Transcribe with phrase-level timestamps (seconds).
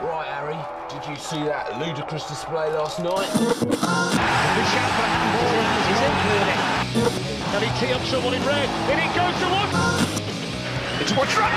[0.00, 0.54] Right, Harry,
[0.88, 3.26] did you see that ludicrous display last night?
[3.34, 6.54] The shout for handball and he's in clearly.
[7.50, 8.70] Can he tee up someone in red?
[8.94, 9.66] In it goes to one.
[11.02, 11.50] It's What about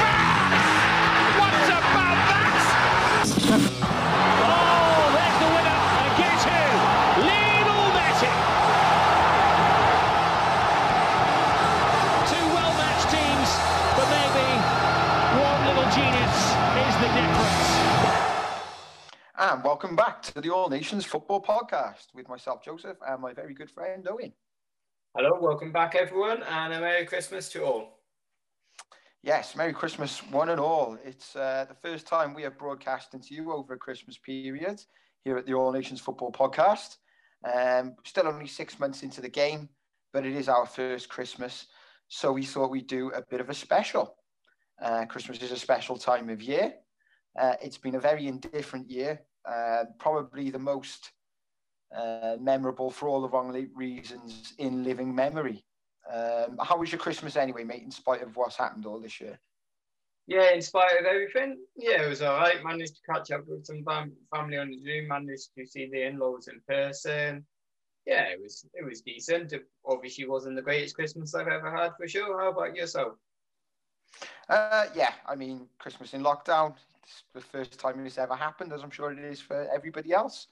[3.69, 3.80] that?
[19.51, 23.53] And welcome back to the All Nations Football Podcast with myself, Joseph, and my very
[23.53, 24.31] good friend, Owain.
[25.13, 27.99] Hello, welcome back, everyone, and a Merry Christmas to all.
[29.23, 30.97] Yes, Merry Christmas, one and all.
[31.03, 34.81] It's uh, the first time we are broadcasting to you over a Christmas period
[35.25, 36.95] here at the All Nations Football Podcast.
[37.43, 39.67] Um, still only six months into the game,
[40.13, 41.65] but it is our first Christmas.
[42.07, 44.15] So we thought we'd do a bit of a special.
[44.81, 46.75] Uh, Christmas is a special time of year.
[47.37, 49.19] Uh, it's been a very indifferent year,
[49.49, 51.11] uh, probably the most
[51.95, 55.63] uh, memorable for all the wrong reasons in living memory.
[56.11, 59.39] Um, how was your Christmas anyway, mate, in spite of what's happened all this year?
[60.27, 62.63] Yeah, in spite of everything, yeah, it was all right.
[62.63, 63.83] Managed to catch up with some
[64.33, 67.45] family on Zoom, managed to see the in-laws in person.
[68.05, 69.53] Yeah, it was it was decent.
[69.53, 72.39] It obviously wasn't the greatest Christmas I've ever had for sure.
[72.39, 73.13] How about yourself?
[74.49, 76.75] Uh, yeah, I mean, Christmas in lockdown.
[77.03, 80.47] It's the first time it's ever happened, as I'm sure it is for everybody else.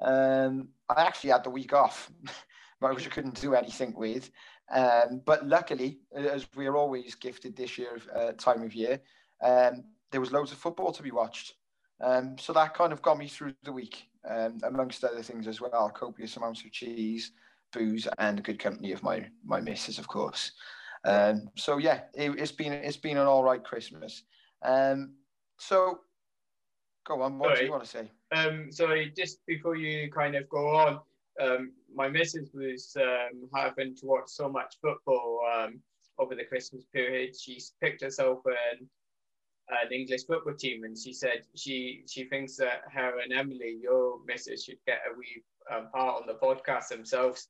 [0.00, 2.10] Um, I actually had the week off,
[2.78, 4.30] which I couldn't do anything with.
[4.70, 9.00] Um, but luckily, as we are always gifted this year, uh, time of year,
[9.42, 11.54] um, there was loads of football to be watched.
[12.00, 15.60] Um, so that kind of got me through the week, um, amongst other things as
[15.60, 15.90] well.
[15.90, 17.32] Copious amounts of cheese,
[17.72, 20.52] booze, and good company of my my missus, of course.
[21.04, 24.22] Um, so yeah, it, has been it's been an all right Christmas.
[24.62, 25.14] Um,
[25.58, 26.00] so
[27.06, 27.58] go on, what sorry.
[27.60, 28.10] do you want to say?
[28.32, 31.00] Um, sorry, just before you kind of go on,
[31.40, 35.80] um, my missus was um, having to watch so much football um,
[36.18, 37.34] over the Christmas period.
[37.38, 38.88] She's picked herself an,
[39.70, 44.18] an English football team, and she said she she thinks that her and Emily, your
[44.26, 45.42] missus, should get a wee
[45.74, 47.48] um, part on the podcast themselves.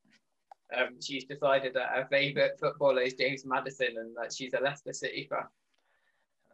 [0.77, 4.93] Um, she's decided that her favourite footballer is James Maddison and that she's a Leicester
[4.93, 5.47] City fan.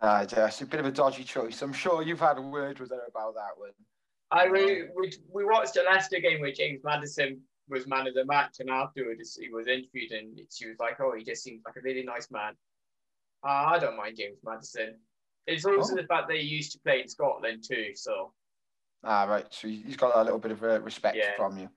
[0.01, 1.63] Uh, it's a bit of a dodgy choice.
[1.63, 3.71] I'm sure you've had a word with her about that one.
[4.31, 8.25] I we, we, we watched a Leicester game where James Maddison was man of the
[8.25, 11.77] match, and afterwards he was interviewed, and she was like, "Oh, he just seems like
[11.77, 12.55] a really nice man."
[13.47, 14.97] Uh, I don't mind James Maddison.
[15.47, 15.97] It's also oh.
[15.97, 18.33] the fact that he used to play in Scotland too, so.
[19.05, 19.47] Ah, right.
[19.51, 21.37] So he's got a little bit of uh, respect yeah.
[21.37, 21.69] from you.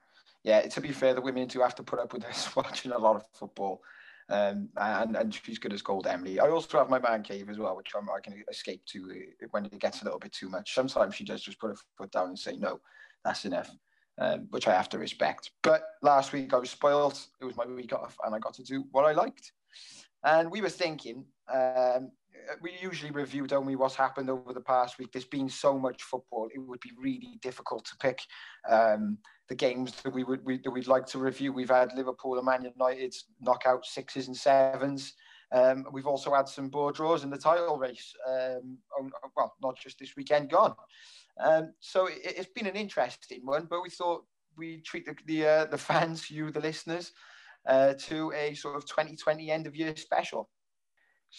[0.48, 0.62] Yeah.
[0.62, 3.18] To be fair, the women do have to put up with us watching a lot
[3.18, 3.82] of football.
[4.30, 6.40] Um, and, and she's good as gold, Emily.
[6.40, 9.66] I also have my man cave as well, which I'm, I can escape to when
[9.66, 10.74] it gets a little bit too much.
[10.74, 12.80] Sometimes she does just put her foot down and say, no,
[13.26, 13.70] that's enough,
[14.20, 15.52] um, which I have to respect.
[15.64, 17.20] But last week I was spoiled.
[17.42, 19.52] It was my week off and I got to do what I liked.
[20.24, 22.12] And we were thinking, um,
[22.62, 25.12] we usually review, don't we, what's happened over the past week.
[25.12, 28.22] There's been so much football, it would be really difficult to pick
[28.70, 29.18] um,
[29.50, 31.54] the games that we would we, that we'd like to review.
[31.54, 35.14] We've had Liverpool and Man United knockout sixes and sevens.
[35.52, 38.14] Um, we've also had some board draws in the title race.
[38.28, 38.78] Um,
[39.36, 40.76] well, not just this weekend gone.
[41.40, 44.26] Um, so it, has been an interesting one, but we thought
[44.58, 47.14] we treat the the, uh, the fans, you, the listeners,
[47.68, 50.50] uh, to a sort of 2020 end of year special.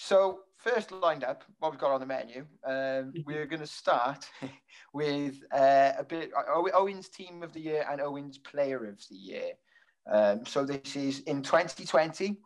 [0.00, 4.26] So first lined up, what we've got on the menu, um, we're going to start
[4.94, 6.30] with uh, a bit
[6.72, 9.50] Owain's team of the year and Owain's player of the year.
[10.08, 12.36] Um, so this is in 2020.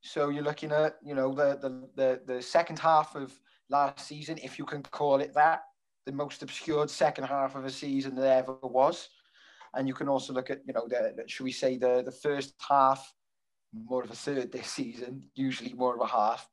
[0.00, 3.32] So you're looking at you know the, the the the second half of
[3.70, 5.62] last season, if you can call it that,
[6.04, 9.08] the most obscured second half of a season there ever was.
[9.74, 12.54] And you can also look at you know the should we say the the first
[12.68, 13.12] half,
[13.72, 16.48] more of a third this season, usually more of a half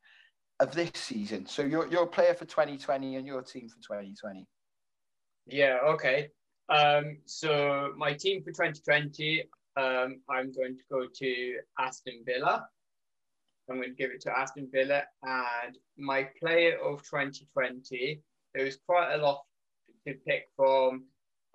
[0.59, 1.45] of this season.
[1.45, 4.45] So you're you're a player for 2020 and your team for 2020.
[5.47, 5.77] Yeah.
[5.85, 6.29] Okay.
[6.69, 9.43] Um, so my team for 2020,
[9.77, 12.67] um, I'm going to go to Aston Villa.
[13.69, 15.03] I'm going to give it to Aston Villa.
[15.23, 18.21] And my player of 2020,
[18.53, 19.43] there was quite a lot
[20.07, 21.05] to pick from,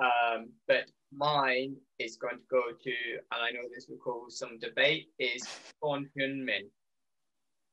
[0.00, 4.58] um, but mine is going to go to, and I know this will cause some
[4.58, 5.42] debate, is
[5.82, 6.68] Son Heung-min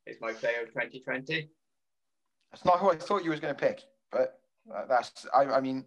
[0.07, 1.49] is my player of 2020.
[2.51, 3.81] That's not who I thought you was going to pick,
[4.11, 4.39] but
[4.73, 5.85] uh, that's I, I, mean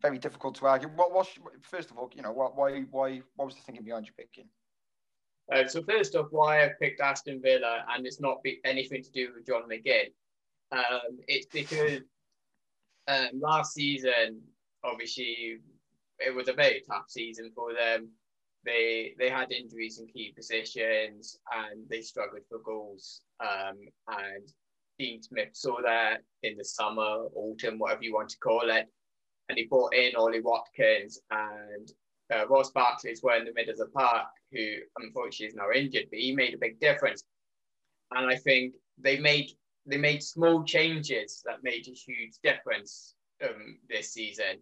[0.00, 0.88] very difficult to argue.
[0.88, 1.28] What was
[1.62, 4.48] first of all, you know, what why why what was the thinking behind you picking?
[5.52, 9.10] Uh, so first off, why I picked Aston Villa, and it's not be, anything to
[9.10, 10.12] do with John McGinn.
[10.72, 12.00] Um, it's because
[13.08, 14.42] um, last season
[14.84, 15.58] obviously
[16.18, 18.08] it was a very tough season for them.
[18.68, 23.22] They they had injuries in key positions and they struggled for goals.
[23.40, 23.78] Um,
[24.08, 24.46] and
[24.98, 28.86] Dean Smith saw that in the summer, autumn, whatever you want to call it,
[29.48, 31.90] and he brought in Ollie Watkins and
[32.30, 34.66] uh, Ross Barkley's were in the middle of the park, who
[34.98, 37.24] unfortunately is now injured, but he made a big difference.
[38.10, 39.50] And I think they made
[39.86, 44.60] they made small changes that made a huge difference um, this season.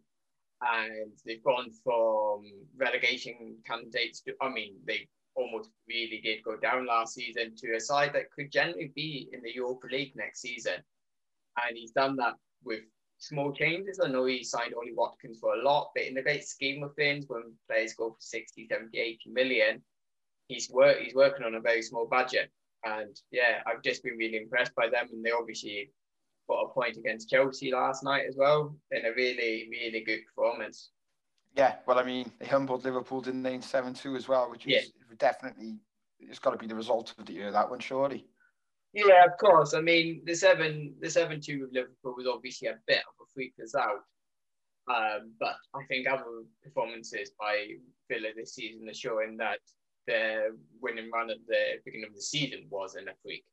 [0.62, 2.44] And they've gone from
[2.76, 7.80] relegation candidates to, I mean, they almost really did go down last season to a
[7.80, 10.82] side that could generally be in the Europa League next season.
[11.62, 12.80] And he's done that with
[13.18, 14.00] small changes.
[14.02, 16.94] I know he signed Ollie Watkins for a lot, but in the great scheme of
[16.94, 19.82] things, when players go for 60, 70, 80 million,
[20.48, 22.50] he's work he's working on a very small budget.
[22.84, 25.08] And yeah, I've just been really impressed by them.
[25.12, 25.90] And they obviously
[26.48, 30.90] got a point against Chelsea last night as well in a really, really good performance.
[31.56, 34.66] Yeah, well, I mean, they humbled Liverpool, didn't they, in 7 2 as well, which
[34.66, 35.14] is yeah.
[35.18, 35.78] definitely,
[36.20, 38.26] it's got to be the result of the year, that one, surely.
[38.96, 39.74] Yeah, of course.
[39.74, 43.30] I mean, the seven, the seven two with Liverpool was obviously a bit of a
[43.34, 44.00] freak out,
[44.88, 47.72] um, but I think other performances by
[48.08, 49.58] Villa this season are showing that
[50.06, 53.44] the winning run at the beginning of the season wasn't a freak.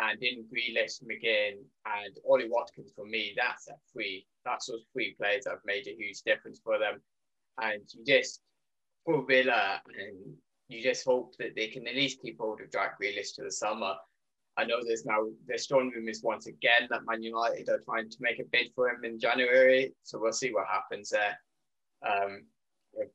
[0.00, 4.26] And in Grealish, McGinn, and Ollie Watkins for me, that's a free.
[4.44, 7.00] That's those three players that have made a huge difference for them.
[7.60, 8.40] And you just
[9.04, 10.36] for Villa, and
[10.68, 13.50] you just hope that they can at least keep hold of Jack Grealish to the
[13.50, 13.94] summer.
[14.56, 18.16] I know there's now the strong rumours once again that Man United are trying to
[18.20, 21.38] make a bid for him in January, so we'll see what happens there.
[22.06, 22.42] Um,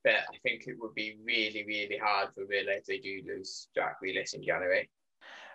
[0.04, 3.68] but I think it would be really, really hard for Villa if they do lose
[3.76, 4.90] Jack Grealish in January.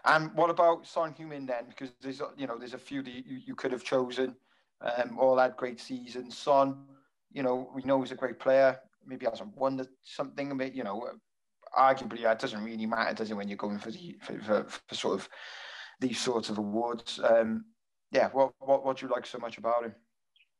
[0.05, 1.65] And what about Son Heung-min then?
[1.69, 4.35] Because there's you know there's a few that you, you could have chosen.
[4.81, 6.37] Um, all had great seasons.
[6.37, 6.85] Son,
[7.33, 8.79] you know, we know he's a great player.
[9.05, 10.57] Maybe hasn't won something.
[10.57, 11.11] But you know,
[11.77, 13.35] arguably that doesn't really matter, does it?
[13.35, 15.29] When you're going for the for, for, for sort of
[16.01, 17.21] these sorts of awards.
[17.23, 17.65] Um,
[18.13, 19.95] yeah, what what what do you like so much about him?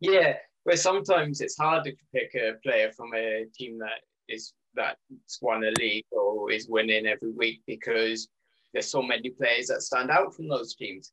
[0.01, 5.39] Yeah, well, sometimes it's harder to pick a player from a team that is that's
[5.41, 8.29] won a league or is winning every week because
[8.73, 11.13] there's so many players that stand out from those teams.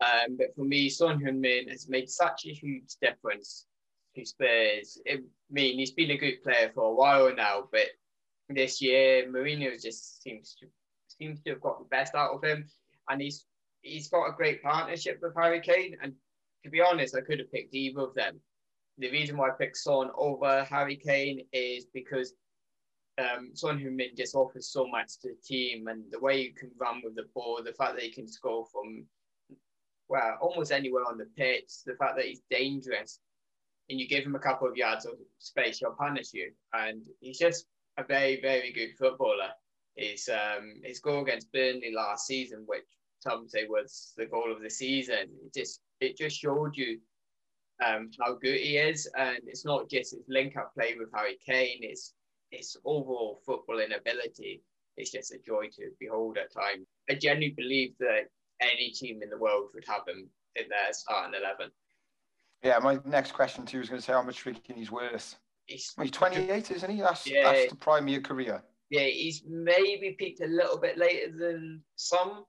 [0.00, 3.66] Um, but for me, Son Heung-min has made such a huge difference
[4.14, 5.00] to Spurs.
[5.08, 5.18] I
[5.50, 7.88] mean, he's been a good player for a while now, but
[8.48, 10.66] this year Mourinho just seems to
[11.08, 12.68] seems to have got the best out of him,
[13.08, 13.46] and he's
[13.82, 15.96] he's got a great partnership with Harry Kane.
[16.02, 16.12] And
[16.64, 18.40] to be honest, I could have picked either of them.
[18.98, 22.34] The reason why I picked Son over Harry Kane is because
[23.18, 26.70] um, Son Heung-min just offers so much to the team, and the way you can
[26.78, 29.06] run with the ball, the fact that he can score from
[30.08, 33.20] well almost anywhere on the pitch, the fact that he's dangerous,
[33.88, 37.38] and you give him a couple of yards of space, he'll punish you, and he's
[37.38, 37.66] just
[37.96, 39.50] a very very good footballer.
[39.96, 42.84] His um, his goal against Burnley last season, which
[43.20, 46.98] some say was the goal of the season, it just it just showed you
[47.84, 51.78] um, how good he is, and it's not just his link-up play with Harry Kane;
[51.80, 52.12] it's
[52.50, 54.62] his overall footballing ability.
[54.96, 56.86] It's just a joy to behold at times.
[57.10, 58.28] I genuinely believe that
[58.60, 61.70] any team in the world would have him in their starting eleven.
[62.62, 65.36] Yeah, my next question to you was going to say how much freaking he's worth.
[65.66, 67.00] He's, he's 28, isn't he?
[67.00, 68.62] That's, yeah, that's the prime of your career.
[68.88, 72.44] Yeah, he's maybe peaked a little bit later than some,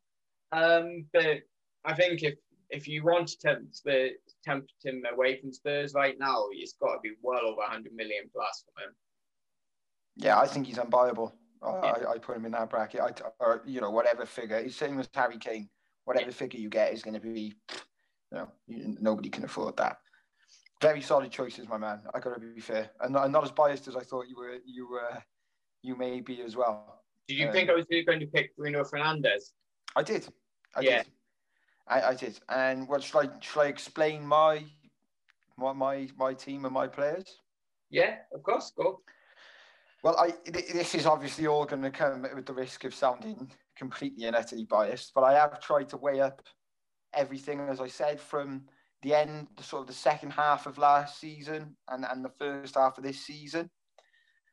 [0.51, 1.39] um, but
[1.83, 2.35] I think if
[2.69, 4.11] if you want to tempt Spurs,
[4.43, 8.29] tempt him away from Spurs right now, it's got to be well over 100 million
[8.33, 8.93] plus for him.
[10.17, 11.31] Yeah, I think he's unbuyable.
[11.63, 11.69] Yeah.
[11.69, 13.01] I, I, put him in that bracket.
[13.01, 14.61] I, or you know, whatever figure.
[14.61, 15.69] He's same as Harry Kane.
[16.05, 16.33] Whatever yeah.
[16.35, 17.53] figure you get is going to be,
[18.31, 19.97] you know, you, nobody can afford that.
[20.81, 22.01] Very solid choices, my man.
[22.13, 24.57] I got to be fair, and not, not, as biased as I thought you were.
[24.65, 25.23] You were,
[25.81, 27.01] you may be as well.
[27.27, 29.51] Did you um, think I was going to pick Bruno Fernandes?
[29.95, 30.27] I did.
[30.75, 30.97] I yeah.
[31.03, 31.11] did.
[31.87, 32.39] I, I did.
[32.49, 34.63] And what should I should I explain my
[35.57, 37.39] my my, my team and my players?
[37.89, 38.71] Yeah, of course.
[38.77, 39.01] Go.
[40.03, 44.25] Well, I this is obviously all going to come with the risk of sounding completely
[44.25, 46.41] and utterly biased, but I have tried to weigh up
[47.13, 48.63] everything, as I said, from
[49.01, 52.75] the end, the sort of the second half of last season and, and the first
[52.75, 53.69] half of this season.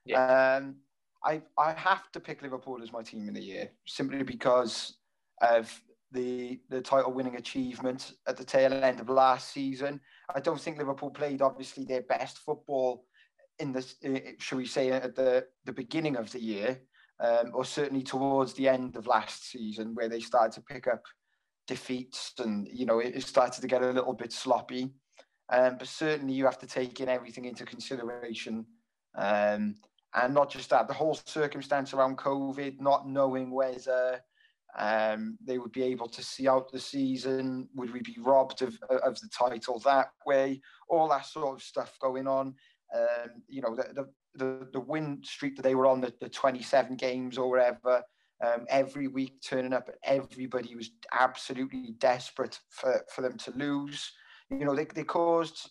[0.05, 0.57] Yeah.
[0.57, 0.77] Um,
[1.25, 4.99] I I have to pick Liverpool as my team in the year simply because
[5.41, 5.83] of
[6.13, 10.01] the the title winning achievement at the tail end of last season.
[10.35, 13.07] I don't think Liverpool played obviously their best football
[13.59, 16.81] in the shall we say at the the beginning of the year,
[17.21, 21.05] um, or certainly towards the end of last season, where they started to pick up
[21.67, 24.93] defeats and you know it started to get a little bit sloppy.
[25.51, 28.65] Um, but certainly you have to take in everything into consideration.
[29.15, 29.77] Um,
[30.15, 34.21] and not just that, the whole circumstance around COVID, not knowing whether
[34.79, 38.79] um, they would be able to see out the season, would we be robbed of,
[38.91, 42.55] of the title that way, all that sort of stuff going on.
[42.95, 46.97] Um, you know, the, the, the win streak that they were on, the, the 27
[46.97, 48.03] games or whatever,
[48.45, 54.11] um, every week turning up, everybody was absolutely desperate for, for them to lose.
[54.51, 55.71] You know, they, they caused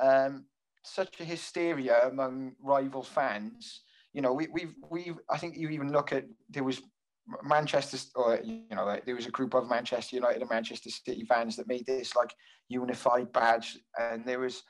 [0.00, 0.46] um,
[0.82, 3.82] such a hysteria among rival fans.
[4.12, 6.80] You know, we, we've, we've, I think you even look at, there was
[7.42, 11.56] Manchester, or, you know, there was a group of Manchester United and Manchester City fans
[11.56, 12.32] that made this like
[12.68, 13.78] unified badge.
[13.98, 14.62] And there was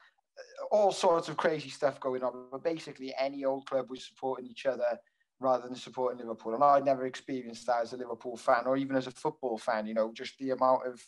[0.71, 2.47] all sorts of crazy stuff going on.
[2.51, 4.99] But basically, any old club was supporting each other
[5.41, 6.55] rather than supporting Liverpool.
[6.55, 9.87] And I'd never experienced that as a Liverpool fan or even as a football fan,
[9.87, 11.01] you know, just the amount of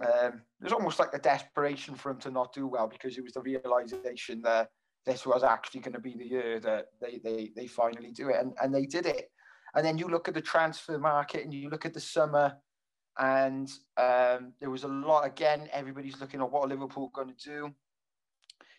[0.00, 3.22] um, it was almost like a desperation for him to not do well because it
[3.22, 4.68] was the realization that
[5.06, 8.36] this was actually going to be the year that they, they, they finally do it.
[8.40, 9.30] And, and they did it.
[9.74, 12.54] And then you look at the transfer market and you look at the summer
[13.18, 17.70] and um, there was a lot, again, everybody's looking at what Liverpool going to do.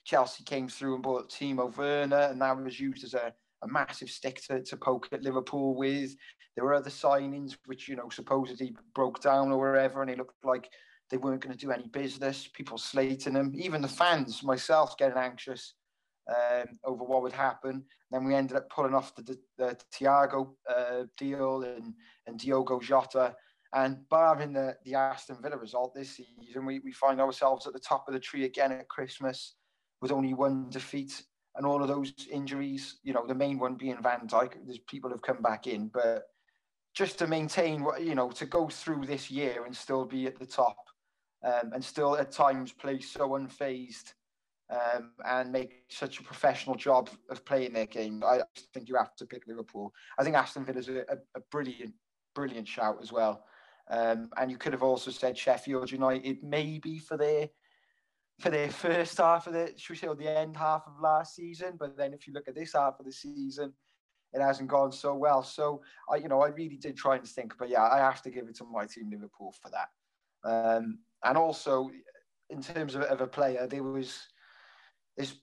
[0.06, 3.34] Chelsea came through and bought Timo Werner and that was used as a,
[3.64, 6.16] a massive stick to, to poke at Liverpool with.
[6.56, 10.46] There were other signings which, you know, supposedly broke down or wherever and it looked
[10.46, 10.70] like
[11.10, 12.48] they weren't going to do any business.
[12.54, 15.74] People slating them, even the fans, myself, getting anxious
[16.30, 17.84] um, over what would happen.
[18.12, 21.94] Then we ended up pulling off the, the, the Thiago uh, deal and,
[22.28, 23.36] and Diogo Jota.
[23.74, 27.80] And barring the, the Aston Villa result this season, we, we find ourselves at the
[27.80, 29.56] top of the tree again at Christmas
[30.02, 31.24] with only one defeat
[31.56, 33.00] and all of those injuries.
[33.04, 34.54] You know, the main one being Van Dijk.
[34.66, 36.24] There's people have come back in, but
[36.94, 40.40] just to maintain what you know, to go through this year and still be at
[40.40, 40.78] the top
[41.44, 44.14] um, and still at times play so unfazed
[44.70, 48.24] um, and make such a professional job of playing their game.
[48.26, 48.42] I
[48.74, 49.94] think you have to pick Liverpool.
[50.18, 51.94] I think Aston Villa is a, a, brilliant,
[52.34, 53.44] brilliant shout as well.
[53.90, 57.50] Um, and you could have also said Sheffield United maybe for their
[58.40, 61.36] for their first half of the should we say or the end half of last
[61.36, 61.76] season.
[61.80, 63.74] But then if you look at this half of the season,
[64.34, 65.42] it hasn't gone so well.
[65.44, 68.30] So I, you know, I really did try and think, but yeah, I have to
[68.30, 69.90] give it to my team Liverpool for that.
[70.44, 71.90] Um, and also
[72.50, 74.20] in terms of, of a player, there was
[75.16, 75.36] there's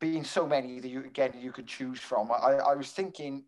[0.00, 2.30] been so many that you again you could choose from.
[2.32, 3.44] I, I was thinking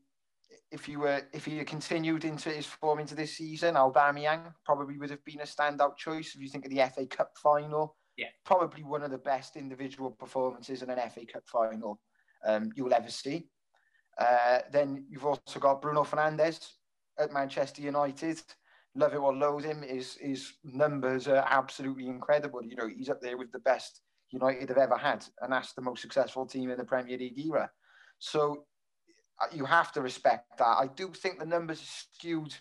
[0.71, 4.97] if you were if he had continued into his form into this season, Aubameyang probably
[4.99, 6.35] would have been a standout choice.
[6.35, 10.11] If you think of the FA Cup final, yeah, probably one of the best individual
[10.11, 12.01] performances in an FA Cup final
[12.47, 13.49] um, you'll ever see.
[14.19, 16.73] Uh, then you've also got Bruno Fernandes
[17.19, 18.43] at Manchester United
[18.95, 22.63] love it or loathe him, his his numbers are absolutely incredible.
[22.63, 24.01] You know, he's up there with the best
[24.31, 27.71] United have ever had, and that's the most successful team in the Premier League era.
[28.19, 28.67] So
[29.41, 30.65] uh, you have to respect that.
[30.65, 32.55] I do think the numbers are skewed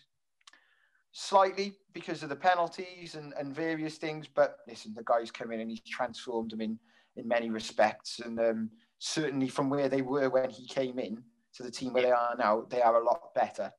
[1.12, 5.60] slightly because of the penalties and, and various things, but listen, the guy's come in
[5.60, 6.80] and he's transformed them in
[7.18, 11.22] in many respects, and um, certainly from where they were when he came in
[11.54, 13.72] to the team where they are now, they are a lot better.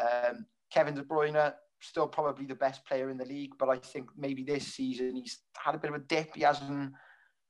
[0.00, 4.10] Um, Kevin De Bruyne, still probably the best player in the league, but I think
[4.16, 6.34] maybe this season he's had a bit of a dip.
[6.34, 6.92] He hasn't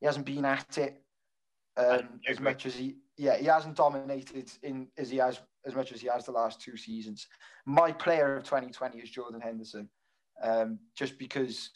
[0.01, 1.03] he hasn't been at it
[1.77, 5.93] um, as much as he yeah he hasn't dominated in as he has as much
[5.93, 7.27] as he has the last two seasons.
[7.65, 9.89] My player of 2020 is Jordan Henderson,
[10.43, 11.71] um, just because.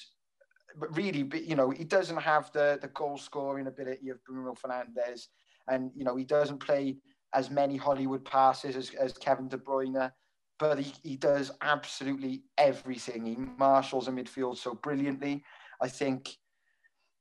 [0.79, 5.27] But really, you know, he doesn't have the the goal scoring ability of Bruno Fernandes,
[5.69, 6.99] and you know he doesn't play
[7.35, 10.11] as many Hollywood passes as, as Kevin De Bruyne
[10.61, 13.25] but he, he does absolutely everything.
[13.25, 15.43] He marshals a midfield so brilliantly.
[15.81, 16.37] I think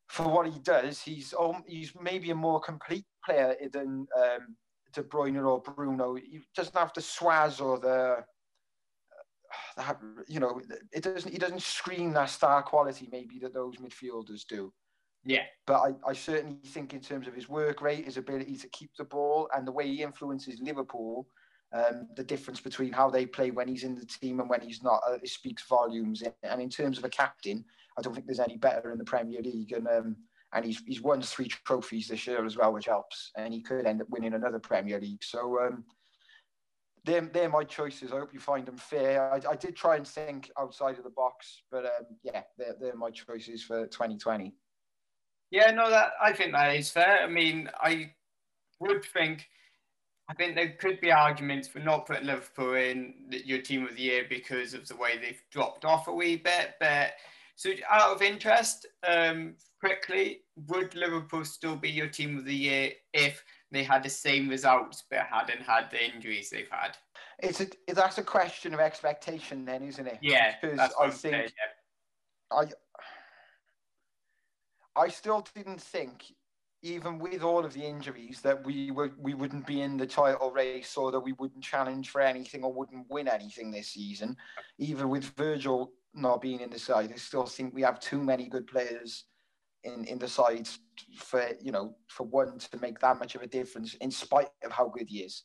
[0.10, 4.58] for what he does, he's um, he's maybe a more complete player than um,
[4.94, 6.16] De Bruyne or Bruno.
[6.16, 8.24] He doesn't have the swaz or the
[9.78, 14.46] that you know it doesn't he doesn't scream that star quality maybe that those midfielders
[14.48, 14.72] do.
[15.26, 15.44] Yeah.
[15.68, 18.92] But I, I certainly think in terms of his work rate, his ability to keep
[18.98, 21.28] the ball and the way he influences Liverpool,
[21.74, 24.82] um, the difference between how they play when he's in the team and when he's
[24.82, 26.24] not uh, it speaks volumes.
[26.44, 27.66] And in terms of a captain,
[27.98, 29.74] I don't think there's any better in the Premier League.
[29.74, 30.16] And um,
[30.54, 33.32] and he's he's won three trophies this year as well, which helps.
[33.38, 35.24] And he could end up winning another Premier League.
[35.24, 35.84] So um,
[37.06, 38.12] they're, they're my choices.
[38.12, 39.32] I hope you find them fair.
[39.34, 42.96] I, I did try and think outside of the box, but um, yeah, they're, they're
[42.96, 44.54] my choices for 2020.
[45.52, 47.24] Yeah, no, that I think that is fair.
[47.24, 48.12] I mean, I
[48.80, 49.48] would think
[50.30, 54.04] I think there could be arguments for not putting Liverpool in your team of the
[54.04, 56.76] year because of the way they've dropped off a wee bit.
[56.80, 57.14] But
[57.60, 62.92] So, out of interest, um, quickly, would Liverpool still be your team of the year
[63.14, 66.96] if they had the same results but hadn't had the injuries they've had?
[67.40, 70.20] It's a that's a question of expectation, then, isn't it?
[70.22, 71.50] Yeah, because I think saying,
[72.54, 72.70] yeah.
[74.96, 76.28] I I still didn't think,
[76.82, 80.52] even with all of the injuries, that we would we wouldn't be in the title
[80.52, 84.38] race or that we wouldn't challenge for anything or wouldn't win anything this season.
[84.78, 87.12] Even with Virgil not being in the side.
[87.14, 89.26] I still think we have too many good players
[89.84, 90.68] in, in the side
[91.16, 94.72] for you know for one to make that much of a difference, in spite of
[94.72, 95.44] how good he is.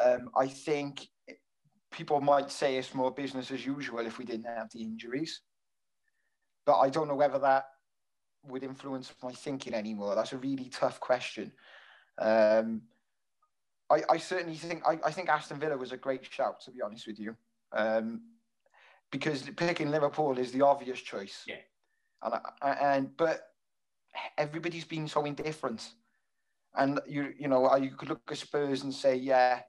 [0.00, 1.06] Um, I think
[1.90, 5.40] people might say it's more business as usual if we didn't have the injuries,
[6.64, 7.64] but I don't know whether that
[8.44, 10.14] would influence my thinking anymore.
[10.14, 11.52] That's a really tough question.
[12.18, 12.82] Um,
[13.90, 16.82] I, I, certainly think I, I, think Aston Villa was a great shout, to be
[16.82, 17.36] honest with you.
[17.72, 18.22] Um,
[19.10, 21.44] because picking Liverpool is the obvious choice.
[21.46, 21.56] Yeah.
[22.22, 23.40] And and but
[24.38, 25.92] everybody's been so indifferent,
[26.74, 29.60] and you you know you could look at Spurs and say yeah.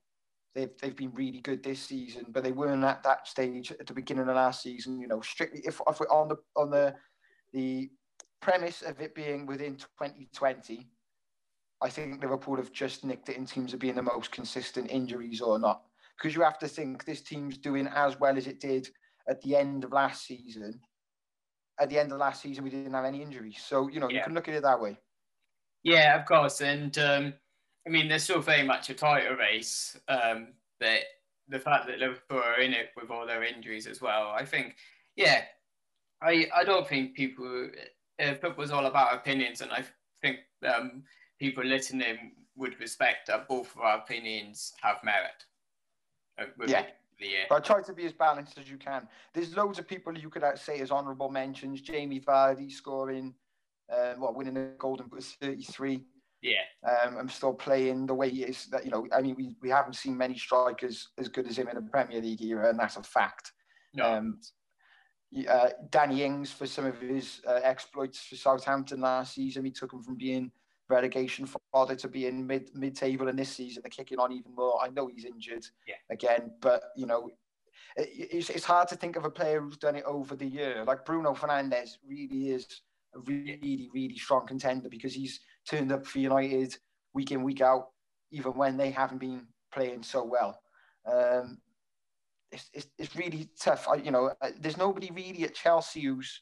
[0.56, 3.94] They've, they've been really good this season, but they weren't at that stage at the
[3.94, 5.00] beginning of last season.
[5.00, 6.96] You know, strictly if, if we're on the on the
[7.54, 7.92] the
[8.42, 10.90] premise of it being within 2020,
[11.82, 15.42] I think Liverpool have just nicked it in terms of being the most consistent injuries
[15.42, 15.84] or not.
[16.18, 18.90] Because you have to think this team's doing as well as it did
[19.28, 20.80] at the end of last season,
[21.80, 23.62] at the end of last season, we didn't have any injuries.
[23.66, 24.18] So, you know, yeah.
[24.18, 24.98] you can look at it that way.
[25.84, 26.62] Yeah, of course.
[26.62, 27.34] And um,
[27.86, 29.98] I mean, there's still very much a title race.
[30.08, 31.02] Um, but
[31.48, 34.76] the fact that Liverpool are in it with all their injuries as well, I think,
[35.16, 35.44] yeah,
[36.22, 37.70] I, I don't think people,
[38.20, 39.62] uh, football's all about opinions.
[39.62, 39.84] And I
[40.22, 41.04] think um,
[41.40, 45.46] people listening would respect that both of our opinions have merit.
[46.40, 46.86] Uh, yeah
[47.26, 47.46] year.
[47.50, 49.08] But try to be as balanced as you can.
[49.34, 51.82] There's loads of people you could say as honourable mentions.
[51.82, 53.34] Jamie Vardy scoring,
[53.92, 56.04] um, what winning the Golden Boot 33.
[56.42, 56.54] Yeah.
[56.88, 58.68] Um, I'm still playing the way he is.
[58.68, 61.68] That you know, I mean, we, we haven't seen many strikers as good as him
[61.68, 63.52] in the Premier League era, and that's a fact.
[63.94, 64.06] No.
[64.06, 64.40] Um,
[65.50, 69.66] uh, Danny Ings for some of his uh, exploits for Southampton last season.
[69.66, 70.52] He took him from being
[70.90, 73.84] relegation fodder to be in mid mid table in this season.
[73.84, 74.80] They're kicking on even more.
[74.82, 75.96] I know he's injured yeah.
[76.10, 77.30] again, but you know,
[77.96, 80.84] it, it's, it's hard to think of a player who's done it over the year.
[80.86, 82.82] Like Bruno Fernandes really is
[83.16, 86.76] a really really strong contender because he's turned up for United
[87.14, 87.88] week in week out,
[88.32, 90.60] even when they haven't been playing so well.
[91.06, 91.58] Um,
[92.52, 93.88] it's, it's, it's really tough.
[93.90, 96.42] I, you know, uh, there's nobody really at Chelsea who's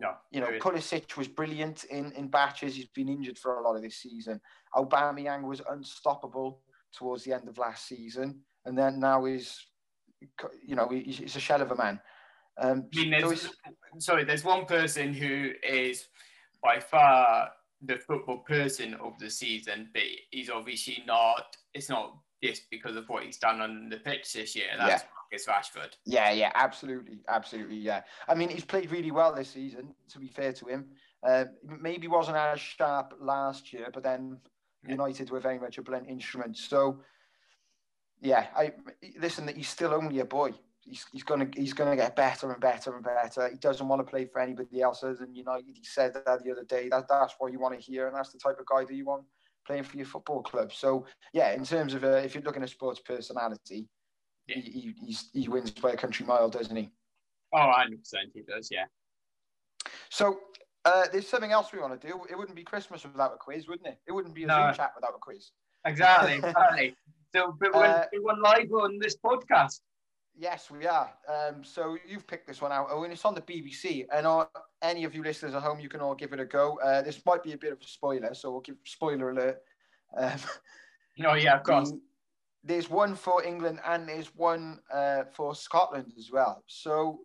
[0.00, 0.14] no.
[0.30, 2.74] You know, Pulisic was brilliant in, in batches.
[2.74, 4.40] He's been injured for a lot of this season.
[4.74, 8.40] Aubameyang was unstoppable towards the end of last season.
[8.64, 9.66] And then now he's,
[10.66, 12.00] you know, he's, he's a shell of a man.
[12.58, 13.50] Um, I mean, there's, so
[13.98, 16.08] sorry, there's one person who is
[16.62, 17.50] by far
[17.82, 23.08] the football person of the season, but he's obviously not, it's not just because of
[23.08, 24.66] what he's done on the pitch this year.
[24.78, 25.92] That's Marcus Rashford.
[26.04, 28.02] Yeah, yeah, absolutely, absolutely, yeah.
[28.28, 29.94] I mean, he's played really well this season.
[30.10, 30.86] To be fair to him,
[31.26, 31.44] uh,
[31.80, 34.38] maybe wasn't as sharp last year, but then
[34.84, 34.92] yeah.
[34.92, 36.56] United were very much a blunt instrument.
[36.56, 37.00] So,
[38.20, 38.72] yeah, I
[39.18, 39.46] listen.
[39.46, 40.52] That he's still only a boy.
[40.80, 43.48] He's, he's gonna he's gonna get better and better and better.
[43.48, 45.76] He doesn't want to play for anybody else other than United.
[45.76, 46.88] He said that the other day.
[46.88, 49.04] That that's what you want to hear, and that's the type of guy that you
[49.04, 49.24] want
[49.66, 50.72] playing for your football club.
[50.72, 53.88] So yeah, in terms of uh, if you're looking at sports personality,
[54.46, 54.56] yeah.
[54.56, 56.90] he, he, he wins by a country mile, doesn't he?
[57.52, 57.96] Oh, 100%
[58.34, 58.84] he does, yeah.
[60.08, 60.38] So
[60.84, 62.20] uh, there's something else we want to do.
[62.30, 63.98] It wouldn't be Christmas without a quiz, wouldn't it?
[64.06, 64.54] It wouldn't be a no.
[64.54, 65.50] Zoom chat without a quiz.
[65.84, 66.94] Exactly, exactly.
[67.34, 69.80] so but we're, uh, we're live on this podcast.
[70.36, 71.12] Yes, we are.
[71.28, 73.10] Um, so you've picked this one out, Owain.
[73.10, 74.46] It's on the BBC, and uh,
[74.80, 76.78] any of you listeners at home, you can all give it a go.
[76.78, 79.58] Uh, this might be a bit of a spoiler, so we'll give spoiler alert.
[80.16, 80.38] Um,
[81.26, 81.92] oh yeah, of course.
[82.62, 86.62] There's one for England and there's one uh, for Scotland as well.
[86.66, 87.20] So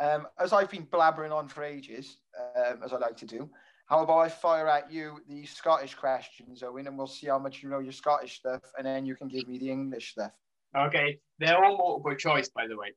[0.00, 2.18] um, as I've been blabbering on for ages,
[2.56, 3.48] um, as I like to do,
[3.86, 7.62] how about I fire at you the Scottish questions, Owain, and we'll see how much
[7.62, 10.30] you know your Scottish stuff, and then you can give me the English stuff.
[10.76, 12.92] Okay, they're all multiple choice, by the way.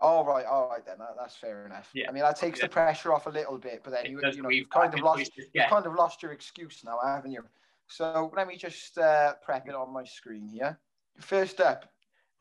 [0.00, 0.96] All right, all right then.
[0.98, 1.88] That, that's fair enough.
[1.94, 2.08] Yeah.
[2.08, 2.66] I mean, that takes yeah.
[2.66, 5.30] the pressure off a little bit, but then you, you know, you've kind of lost,
[5.36, 7.42] you've kind of lost your excuse now, haven't you?
[7.86, 10.78] So let me just uh, prep it on my screen here.
[11.20, 11.92] First up,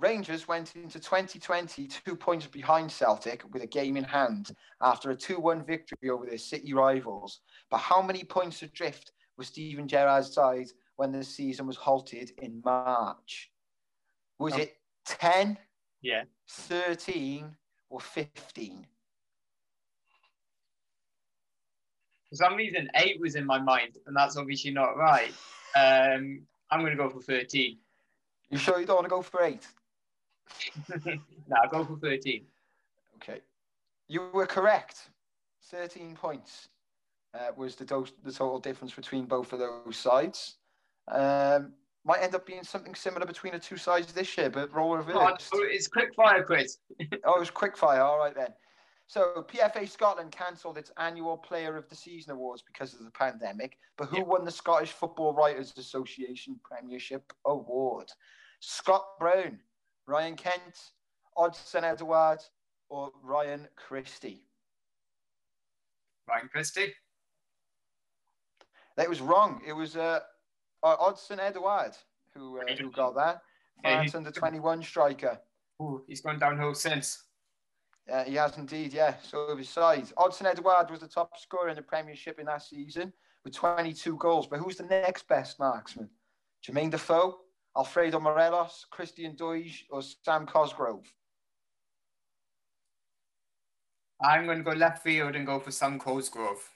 [0.01, 5.15] Rangers went into 2020 two points behind Celtic with a game in hand after a
[5.15, 7.41] 2-1 victory over their city rivals.
[7.69, 12.61] But how many points adrift was Steven Gerrard's side when the season was halted in
[12.65, 13.51] March?
[14.39, 14.57] Was oh.
[14.57, 15.57] it 10?
[16.01, 16.23] Yeah.
[16.49, 17.55] 13
[17.91, 18.87] or 15?
[22.29, 25.33] For some reason, eight was in my mind, and that's obviously not right.
[25.75, 27.77] Um, I'm going to go for 13.
[28.51, 29.65] You sure you don't want to go for eight?
[31.05, 32.45] no, I'll go for 13.
[33.15, 33.39] Okay.
[34.07, 35.09] You were correct.
[35.69, 36.67] 13 points
[37.33, 40.57] uh, was the, do- the total difference between both of those sides.
[41.07, 44.97] Um, might end up being something similar between the two sides this year, but roll
[44.97, 45.49] reversed.
[45.53, 46.79] Oh, it's quick fire quiz.
[47.23, 48.01] oh, it was quick fire.
[48.01, 48.49] All right then.
[49.07, 53.77] So PFA Scotland cancelled its annual Player of the Season awards because of the pandemic.
[53.97, 58.09] But who won the Scottish Football Writers Association Premiership Award?
[58.61, 59.59] Scott Brown,
[60.07, 60.91] Ryan Kent,
[61.37, 62.39] Odsonne Edouard,
[62.89, 64.45] or Ryan Christie?
[66.29, 66.93] Ryan Christie.
[68.95, 69.61] That was wrong.
[69.67, 70.19] It was uh,
[70.83, 71.97] Odsonne Edouard
[72.35, 73.41] who uh, who got that.
[73.81, 75.39] France yeah, under 21 striker.
[75.81, 77.23] Ooh, he's gone downhill since.
[78.11, 79.15] Uh, he has indeed, yeah.
[79.23, 83.11] So besides, Odsonne Edouard was the top scorer in the Premiership in that season
[83.43, 84.47] with 22 goals.
[84.47, 86.09] But who's the next best marksman?
[86.63, 87.37] Jermaine Defoe,
[87.77, 91.05] Alfredo Morelos, Christian Doidge, or Sam Cosgrove?
[94.23, 96.69] I'm going to go left field and go for Sam Cosgrove.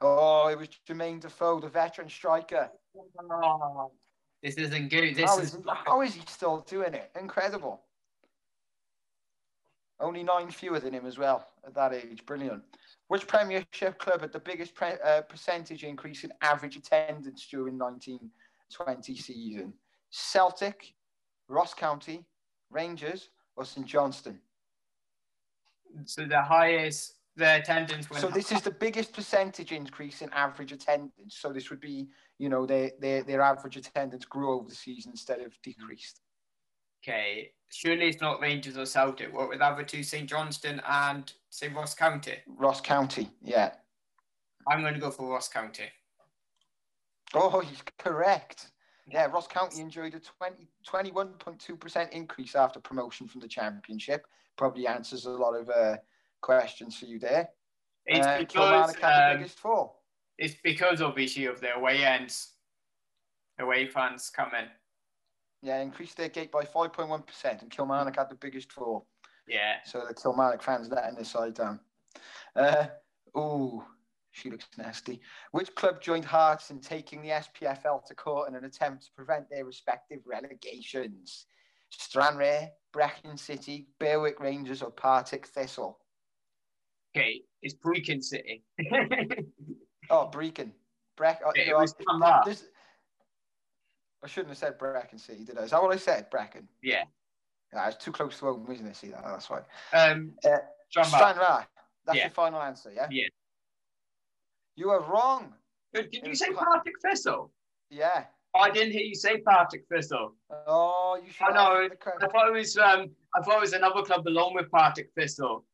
[0.00, 2.70] Oh, it was Jermaine Defoe, the veteran striker.
[3.32, 3.90] Oh,
[4.42, 5.16] this isn't good.
[5.16, 7.10] This how is, is, how is he still doing it?
[7.18, 7.80] Incredible.
[9.98, 12.26] Only nine fewer than him as well at that age.
[12.26, 12.62] Brilliant.
[13.08, 17.78] Which Premiership club had the biggest pre- uh, percentage increase in average attendance during
[18.70, 19.72] 1920 season?
[20.10, 20.94] Celtic,
[21.48, 22.24] Ross County,
[22.70, 24.40] Rangers, or St Johnstone?
[26.04, 30.72] So the highest the attendance went So this is the biggest percentage increase in average
[30.72, 31.36] attendance.
[31.38, 35.12] So this would be, you know, their their, their average attendance grew over the season
[35.12, 36.20] instead of decreased.
[37.06, 39.32] Okay, surely it's not Rangers or Celtic.
[39.32, 42.38] What with other two, St Johnstone and St Ross County?
[42.46, 43.72] Ross County, yeah.
[44.68, 45.84] I'm going to go for Ross County.
[47.34, 48.70] Oh, he's correct.
[49.08, 54.26] Yeah, Ross County enjoyed a 20, 21.2% increase after promotion from the championship.
[54.56, 55.96] Probably answers a lot of uh,
[56.40, 57.48] questions for you there.
[58.04, 59.92] It's uh, because, um, the biggest four.
[60.38, 62.54] It's because obviously of the away ends,
[63.60, 64.66] away fans coming.
[65.62, 69.02] Yeah, increased their gate by 5.1%, and Kilmarnock had the biggest four.
[69.48, 69.76] Yeah.
[69.84, 71.80] So the Kilmarnock fans letting their side down.
[72.54, 72.86] Uh,
[73.34, 73.84] oh,
[74.36, 75.20] she looks nasty.
[75.52, 79.48] Which club joined Hearts in taking the SPFL to court in an attempt to prevent
[79.48, 81.46] their respective relegations?
[81.90, 85.98] Stranraer, Brecon City, Berwick Rangers, or Partick Thistle?
[87.16, 88.62] Okay, it's Brecon City.
[90.10, 90.72] oh, Brecon.
[91.16, 91.40] Breck.
[91.54, 91.94] It, was
[92.44, 92.64] this,
[94.22, 95.62] I shouldn't have said Brecon City, did I?
[95.62, 96.28] Is that what I said?
[96.28, 96.68] Brecon.
[96.82, 97.04] Yeah.
[97.72, 98.96] Yeah, it's too close to home, isn't it?
[98.96, 99.24] See that?
[99.24, 99.60] That's why.
[99.94, 100.58] Um, uh,
[100.90, 101.66] Stranraer.
[102.04, 102.24] That's yeah.
[102.24, 103.08] your final answer, yeah?
[103.10, 103.28] Yeah.
[104.76, 105.54] You are wrong.
[105.94, 107.50] Did, did you say Partick Thistle?
[107.90, 108.24] Yeah.
[108.54, 110.34] I didn't hear you say Partick Thistle.
[110.66, 111.48] Oh, you should.
[111.48, 111.88] I know.
[112.20, 112.76] I thought it was.
[112.78, 115.64] Um, I thought it was another club along with Partick Thistle.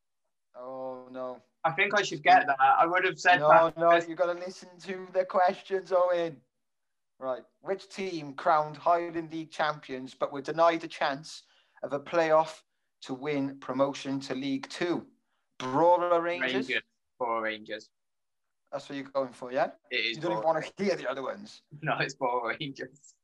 [0.56, 1.40] Oh no.
[1.64, 2.56] I think I should get that.
[2.60, 3.40] I would have said.
[3.40, 3.90] No, Partick no.
[3.90, 4.10] Thistle.
[4.10, 6.36] You got to listen to the questions, Owain.
[7.18, 7.42] Right.
[7.60, 11.44] Which team crowned Highland League champions but were denied a chance
[11.84, 12.62] of a playoff
[13.02, 15.06] to win promotion to League Two?
[15.60, 16.52] Brora Rangers.
[16.52, 16.82] Rangers.
[17.20, 17.90] Brora Rangers.
[18.72, 19.70] That's what you're going for, yeah?
[19.90, 20.16] It is.
[20.16, 21.62] You don't even want to hear the other ones.
[21.82, 23.14] No, it's Brora Rangers.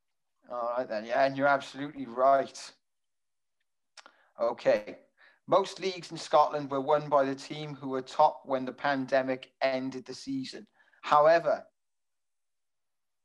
[0.51, 2.73] All right then, yeah, and you're absolutely right.
[4.41, 4.99] Okay.
[5.47, 9.53] Most leagues in Scotland were won by the team who were top when the pandemic
[9.63, 10.67] ended the season.
[11.03, 11.65] However,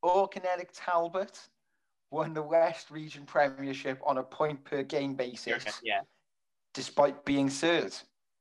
[0.04, 1.38] Auchinleck Talbot
[2.12, 5.82] won the West Region Premiership on a point per game basis.
[5.84, 6.02] Yeah.
[6.74, 7.94] Despite being third.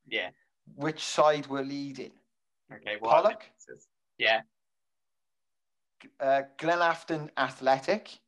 [0.06, 0.30] Yeah.
[0.76, 2.12] Which side were leading?
[2.76, 2.98] Okay.
[3.02, 3.42] Pollok.
[4.18, 4.40] Yeah.
[6.20, 8.18] Uh, Glenafton Athletic.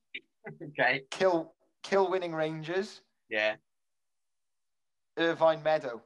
[0.62, 1.02] okay.
[1.10, 1.52] Kill
[1.82, 3.00] Kill winning Rangers.
[3.28, 3.54] Yeah.
[5.18, 6.02] Irvine Meadow.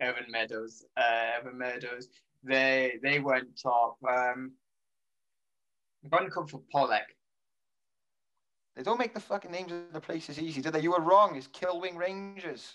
[0.00, 0.84] Irvine Meadows.
[0.96, 2.08] Uh, Irvine Meadows.
[2.42, 3.96] They they went top.
[4.08, 4.52] Um,
[6.04, 7.00] I'm going to come for Pollok.
[8.76, 10.80] They don't make the fucking names of the places easy, do they?
[10.80, 11.36] You were wrong.
[11.36, 12.74] It's Kilwing Rangers.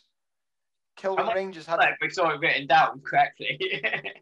[0.97, 1.79] Kilwing like Rangers had.
[2.01, 3.83] We saw it written down correctly.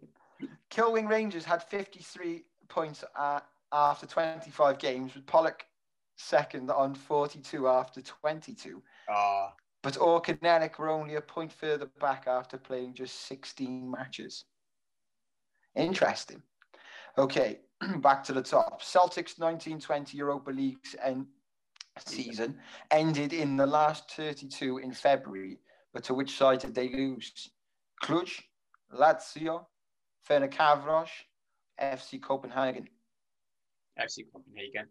[0.77, 5.61] Kilwing Rangers had 53 points at, after 25 games, with Pollok
[6.17, 8.83] second on 42 after 22.
[9.09, 9.49] Oh.
[9.81, 14.45] But Auchinleck were only a point further back after playing just 16 matches.
[15.75, 16.43] Interesting.
[17.17, 17.59] Okay,
[17.97, 18.83] back to the top.
[18.83, 21.27] Celtic's 1920 Europa League en-
[22.05, 22.59] season
[22.91, 25.57] ended in the last 32 in February,
[25.93, 27.49] but to which side did they lose?
[28.03, 28.41] Cluj,
[28.93, 29.65] Lazio,
[30.27, 31.09] Fenerbahce,
[31.81, 32.87] FC Copenhagen.
[33.99, 34.87] FC Copenhagen.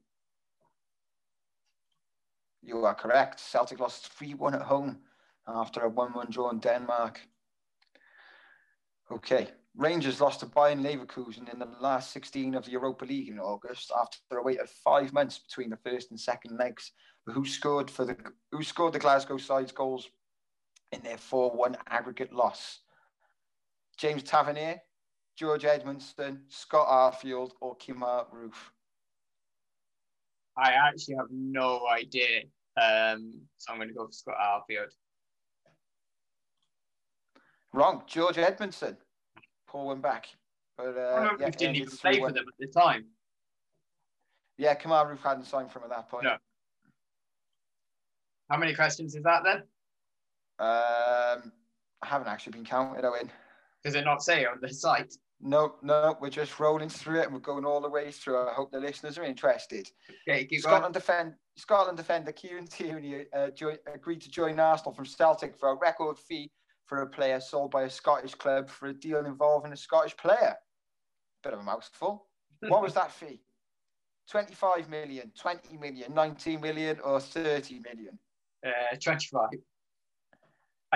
[2.62, 3.38] You are correct.
[3.40, 4.98] Celtic lost 3 1 at home
[5.46, 7.20] after a 1 1 draw in Denmark.
[9.10, 9.48] Okay.
[9.76, 13.92] Rangers lost to Bayern Leverkusen in the last 16 of the Europa League in August
[13.94, 16.92] after a wait of five months between the first and second legs.
[17.26, 18.16] But who scored for the
[18.50, 20.08] who scored the Glasgow side's goals
[20.92, 22.80] in their 4-1 aggregate loss?
[23.98, 24.80] James Tavernier,
[25.36, 28.54] George Edmundson, Scott Arfield, or Kemar Roofe?
[30.56, 32.44] I actually have no idea.
[32.80, 34.90] Um, so I'm going to go for Scott Arfield.
[37.74, 38.02] Wrong.
[38.06, 38.96] George Edmondson.
[39.66, 40.28] Paul went back.
[40.78, 43.06] But uh, yeah, didn't even play for them at the time.
[44.56, 46.24] Yeah, Kemar Roofe hadn't signed for him at that point.
[46.24, 46.36] No.
[48.50, 49.56] How many questions is that then?
[50.58, 51.52] Um,
[52.02, 53.30] I haven't actually been counted, Owain.
[53.84, 55.12] Does it not say on the site?
[55.40, 58.48] No, no, we're just rolling through it and we're going all the way through.
[58.48, 59.88] I hope the listeners are interested.
[60.28, 63.48] Okay, Scotland defend Scotland defender Kieran Tierney uh,
[63.92, 66.50] agreed to join Arsenal from Celtic for a record fee
[66.86, 70.54] for a player sold by a Scottish club for a deal involving a Scottish player.
[71.42, 72.26] Bit of a mouthful.
[72.60, 73.40] what was that fee?
[74.30, 78.18] 25 million, 20 million, 19 million, or 30 million?
[78.66, 79.50] Uh, 25.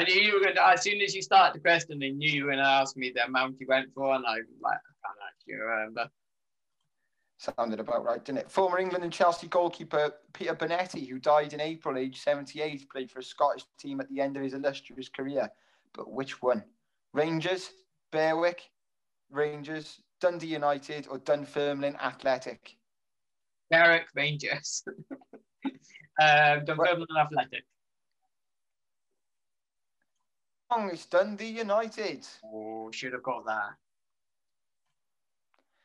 [0.00, 2.30] I knew you were going to, as soon as you started the question, I knew
[2.30, 5.06] you were going to ask me the amount you went for, and I like, I
[5.06, 6.08] can't actually remember.
[7.36, 8.50] Sounded about right, didn't it?
[8.50, 13.18] Former England and Chelsea goalkeeper Peter Bonetti, who died in April, age 78, played for
[13.18, 15.50] a Scottish team at the end of his illustrious career.
[15.92, 16.64] But which one?
[17.12, 17.70] Rangers,
[18.10, 18.70] Berwick,
[19.30, 22.74] Rangers, Dundee United, or Dunfermline Athletic?
[23.70, 24.82] Berwick Rangers.
[26.22, 27.64] um, Dunfermline Athletic.
[30.72, 32.26] It's Dundee United.
[32.44, 33.74] Oh, should have got that.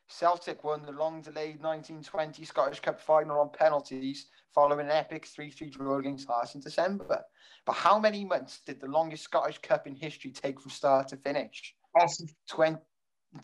[0.08, 5.50] Celtic won the long delayed 1920 Scottish Cup final on penalties following an epic 3
[5.50, 7.24] 3 draw against Hearts in December.
[7.66, 11.18] But how many months did the longest Scottish Cup in history take from start to
[11.18, 11.76] finish?
[12.00, 12.28] Awesome.
[12.50, 12.78] 20,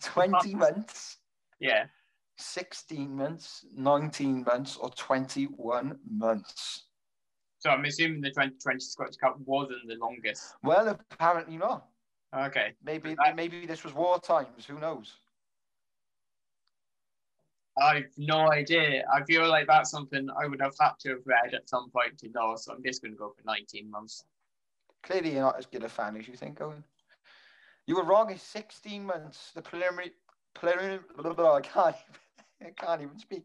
[0.00, 1.18] 20 months?
[1.58, 1.86] Yeah.
[2.38, 6.86] 16 months, 19 months, or 21 months?
[7.62, 10.54] So I'm assuming the 2020 Scottish Cup wasn't the longest.
[10.64, 11.86] Well, apparently not.
[12.36, 12.74] Okay.
[12.84, 14.66] Maybe maybe this was war times.
[14.66, 15.14] Who knows?
[17.80, 19.04] I've no idea.
[19.14, 22.18] I feel like that's something I would have had to have read at some point
[22.18, 22.56] to know.
[22.56, 24.24] So I'm just going to go for 19 months.
[25.04, 26.82] Clearly, you're not as good a fan as you think, Owain.
[27.86, 28.30] You were wrong.
[28.32, 29.52] It's 16 months.
[29.54, 30.12] The preliminary,
[30.54, 30.98] preliminary.
[31.14, 31.96] Blah, blah, blah, I can't.
[32.66, 33.44] I can't even speak.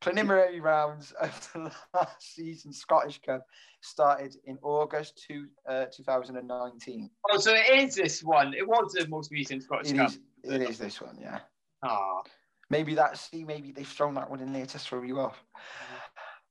[0.00, 3.44] Preliminary rounds of the last season Scottish Cup
[3.80, 7.10] started in August to, uh, 2019.
[7.30, 8.54] Oh, so it is this one.
[8.54, 10.08] It was the most recent Scottish it Cup.
[10.08, 11.40] Is, it is this one, yeah.
[11.82, 12.22] Oh.
[12.70, 15.42] Maybe that's see, maybe they've thrown that one in there to throw you off.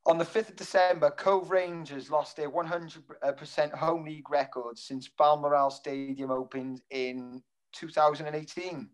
[0.08, 5.70] On the 5th of December, Cove Rangers lost their 100% home league record since Balmoral
[5.70, 7.44] Stadium opened in
[7.74, 8.90] 2018.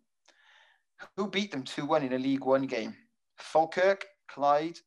[1.16, 2.96] Who beat them 2 1 in a League One game?
[3.38, 4.80] Falkirk, Clyde,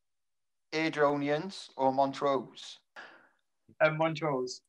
[0.72, 2.78] Airdrieonians, or Montrose?
[3.80, 4.62] Uh, Montrose.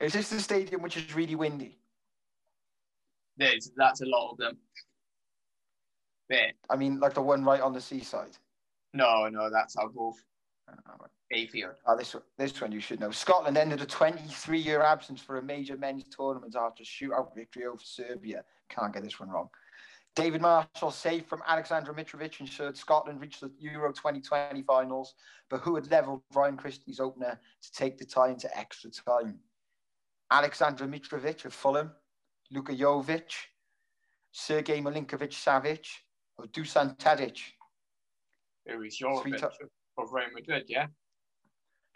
[0.00, 1.78] Is this the stadium which is really windy?
[3.36, 4.56] There's, that's a lot of them.
[6.28, 6.52] There.
[6.70, 8.36] I mean, like the one right on the seaside.
[8.94, 10.22] No, no, that's Arbroath.
[10.68, 11.74] Oh, Bayfield.
[11.86, 13.10] Oh, this this one you should know.
[13.10, 17.82] Scotland ended a 23-year absence for a major men's tournament after a shootout victory over
[17.82, 18.44] Serbia.
[18.68, 19.48] Can't get this one wrong.
[20.14, 25.14] David Marshall saved from Alexandra Mitrovic ensured Scotland reached the Euro 2020 finals,
[25.48, 29.38] but who had levelled Ryan Christie's opener to take the tie into extra time?
[30.30, 31.92] Alexandra Mitrovic of Fulham,
[32.50, 33.32] Luka Jovic,
[34.32, 35.86] Sergei Milinkovic-Savic,
[36.36, 37.38] or Dusan Tadic?
[38.66, 39.66] It was Jovic t-
[39.98, 40.86] of Real Madrid, yeah?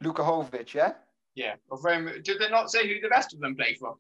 [0.01, 0.95] Luka Jovic, yeah?
[1.35, 3.97] Yeah, of Real Did they not say who the rest of them play for?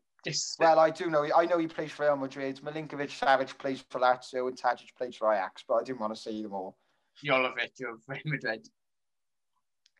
[0.58, 1.28] Well, I do know.
[1.34, 2.60] I know he plays for Real Madrid.
[2.64, 5.64] Milinkovic Savic plays for Lazio, and Tadic plays for Ajax.
[5.66, 6.76] But I didn't want to say them all.
[7.24, 8.68] Jolovic of Real Madrid.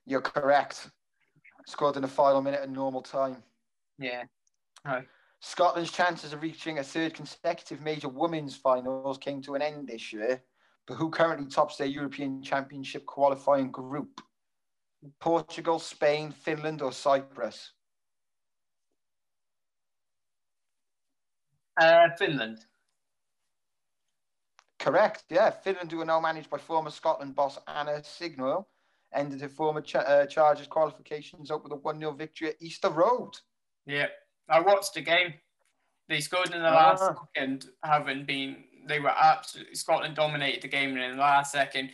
[0.07, 0.91] You're correct.
[1.67, 3.43] Scored in the final minute at normal time.
[3.99, 4.25] Yeah.
[4.85, 5.07] Right.
[5.41, 10.12] Scotland's chances of reaching a third consecutive major women's finals came to an end this
[10.12, 10.43] year.
[10.87, 14.21] But who currently tops their European Championship qualifying group?
[15.21, 17.73] Portugal, Spain, Finland, or Cyprus?
[21.77, 22.65] Uh, Finland.
[24.79, 25.25] Correct.
[25.31, 28.67] Yeah, Finland, who are now managed by former Scotland boss Anna Signeul,
[29.12, 32.91] ended her former ch- uh, Chargers qualifications up with a 1 0 victory at Easter
[32.91, 33.33] Road.
[33.87, 34.07] Yeah,
[34.49, 35.35] I watched the game.
[36.09, 37.15] They scored in the last ah.
[37.35, 41.91] second, having been they were absolutely Scotland dominated the game, and in the last second,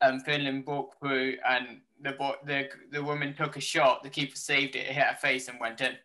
[0.00, 4.02] um, Finland broke through, and the the the woman took a shot.
[4.02, 5.96] The keeper saved it, it hit her face, and went in.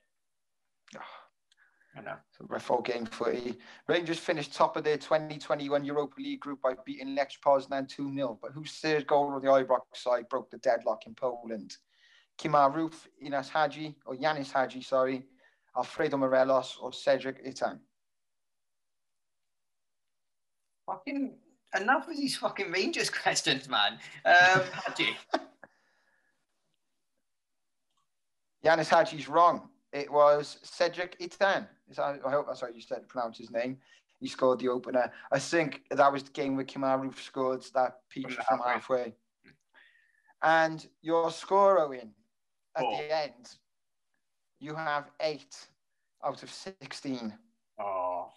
[2.00, 2.16] I know.
[2.38, 3.58] So Reffo game footy.
[3.88, 8.40] Rangers finished top of their 2021 Europa League group by beating Lech Poznan 2 0.
[8.42, 11.76] But whose third goal on the Ibrox side broke the deadlock in Poland?
[12.40, 15.26] Kemar Roofe, Inas Hagi, or Ianis Hagi, sorry,
[15.76, 17.80] Alfredo Morelos, or Cedric Itten?
[20.86, 21.36] Fucking
[21.78, 24.00] enough of these fucking Rangers questions, man.
[24.24, 25.18] Um, Hagi.
[28.64, 29.70] Ianis Hagi's wrong.
[29.92, 31.68] It was Cedric Itten.
[31.98, 33.78] I hope that's how you said to pronounce his name.
[34.20, 35.12] He scored the opener.
[35.32, 39.14] I think that was the game where Roofe scored that peach from, from halfway.
[40.44, 42.12] And your score, Owain,
[42.76, 42.98] at oh.
[42.98, 43.56] the end,
[44.60, 45.56] you have eight
[46.24, 47.34] out of 16.
[47.80, 48.28] Oh.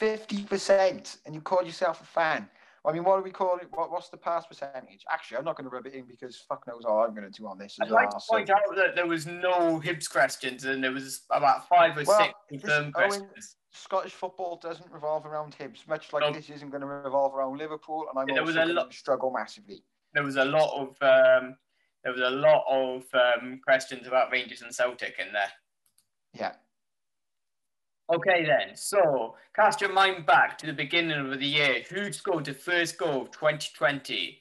[0.00, 2.48] 50%, and you call yourself a fan.
[2.86, 3.68] I mean, what do we call it?
[3.72, 5.04] What, what's the pass percentage?
[5.10, 7.38] Actually, I'm not going to rub it in because fuck knows how I'm going to
[7.38, 7.76] do on this.
[7.80, 8.54] I'd like to point so.
[8.54, 12.32] out that there was no Hibs questions and there was about five or well, six
[12.48, 13.56] confirmed questions.
[13.72, 18.06] Scottish football doesn't revolve around Hibs, much like this isn't going to revolve around Liverpool,
[18.10, 19.84] and I'm there also going to struggle massively.
[20.12, 21.56] There was a lot of um,
[22.02, 25.52] there was a lot of um, questions about Rangers and Celtic in there.
[26.34, 26.52] Yeah.
[28.12, 31.82] Okay then, so cast your mind back to the beginning of the year.
[31.90, 34.38] Who scored the first goal of 2020?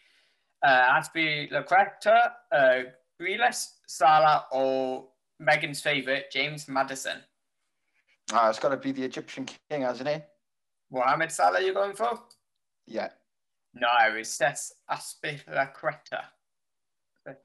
[0.66, 2.80] Uh, Azpi Lacreta, uh,
[3.22, 7.20] Grealish, Salah, or Megan's favourite, James Maddison?
[8.34, 10.28] Ah, it's got to be the Egyptian king, hasn't it?
[10.92, 12.20] Mohamed Salah, you're going for?
[12.88, 13.10] Yeah.
[13.76, 16.24] No, it's Cesc Azpilicueta.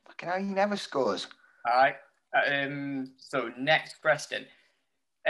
[0.07, 1.27] Fucking hell, he never scores.
[1.67, 1.97] All right.
[2.35, 4.47] Um, so next question.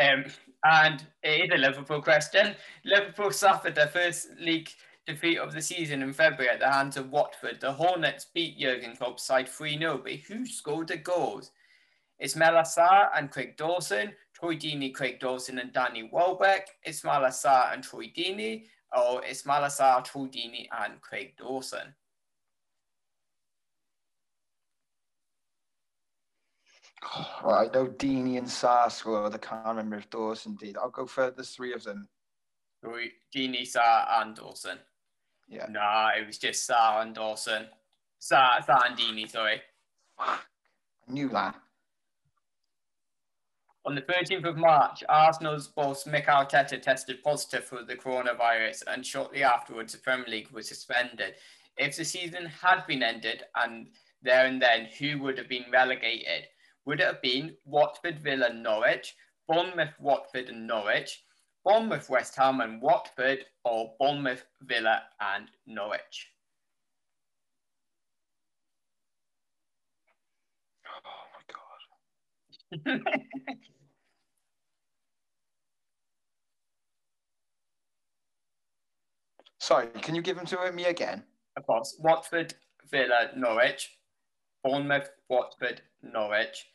[0.01, 0.25] Um,
[0.65, 2.55] and it is a Liverpool question.
[2.85, 4.71] Liverpool suffered their first league
[5.07, 7.61] defeat of the season in February at the hands of Watford.
[7.61, 11.51] The Hornets beat Jurgen Klopp's side 3 0, but who scored the goals?
[12.23, 17.83] Ismaila Sarr and Craig Dawson, Troy Deeney, Craig Dawson, and Danny Welbeck, Ismaila Sarr and
[17.83, 18.65] Troy Deeney,
[18.97, 21.95] or Ismaila Sarr, Troy Deeney, and Craig Dawson?
[27.13, 29.35] I know Deeney and Sarr scored.
[29.35, 30.77] I can't remember if Dawson did.
[30.77, 32.09] I'll go for the three of them.
[33.35, 34.79] Deeney, Sarr, and Dawson.
[35.49, 35.67] Yeah.
[35.71, 37.67] Nah, it was just Sarr and Dawson.
[38.21, 39.61] Sarr, Sarr and Deeney, sorry.
[40.19, 40.39] I
[41.09, 41.57] knew that.
[43.87, 49.05] On the 13th of March, Arsenal's boss Mikel Arteta tested positive for the coronavirus, and
[49.05, 51.35] shortly afterwards, the Premier League was suspended.
[51.77, 53.89] If the season had been ended and
[54.23, 56.47] there and then, who would have been relegated?
[56.87, 59.17] Would it have been Watford, Villa, Norwich,
[59.49, 61.25] Bournemouth, Watford, and Norwich,
[61.65, 66.31] Bournemouth, West Ham, and Watford, or Bournemouth, Villa, and Norwich?
[70.87, 73.01] Oh my god.
[79.59, 81.25] Sorry, can you give them to me again?
[81.57, 81.97] Of course.
[81.99, 82.55] Watford,
[82.91, 83.97] Villa, Norwich,
[84.63, 86.67] Bournemouth, Watford, Norwich,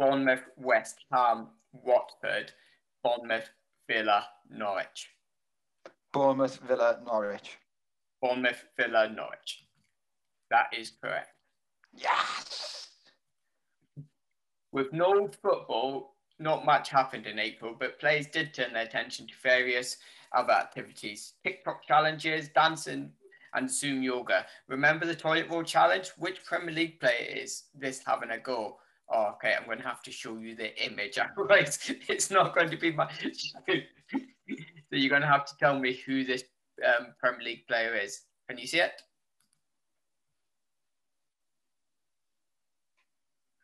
[0.00, 2.52] Bournemouth, West Ham, Watford,
[3.04, 3.50] Bournemouth,
[3.86, 5.10] Villa, Norwich.
[6.10, 7.58] Bournemouth, Villa, Norwich.
[8.22, 9.66] Bournemouth, Villa, Norwich.
[10.50, 11.34] That is correct.
[11.92, 12.88] Yes!
[14.72, 19.34] With no football, not much happened in April, but players did turn their attention to
[19.42, 19.98] various
[20.32, 23.10] other activities TikTok challenges, dancing,
[23.52, 24.46] and Zoom yoga.
[24.66, 26.12] Remember the toilet roll challenge?
[26.16, 28.78] Which Premier League player is this having a go?
[29.12, 31.18] Oh, okay, I'm going to have to show you the image.
[31.38, 33.10] Otherwise, it's not going to be my.
[33.68, 33.76] so
[34.90, 36.44] you're going to have to tell me who this
[36.86, 38.22] um, Premier League player is.
[38.48, 39.02] Can you see it?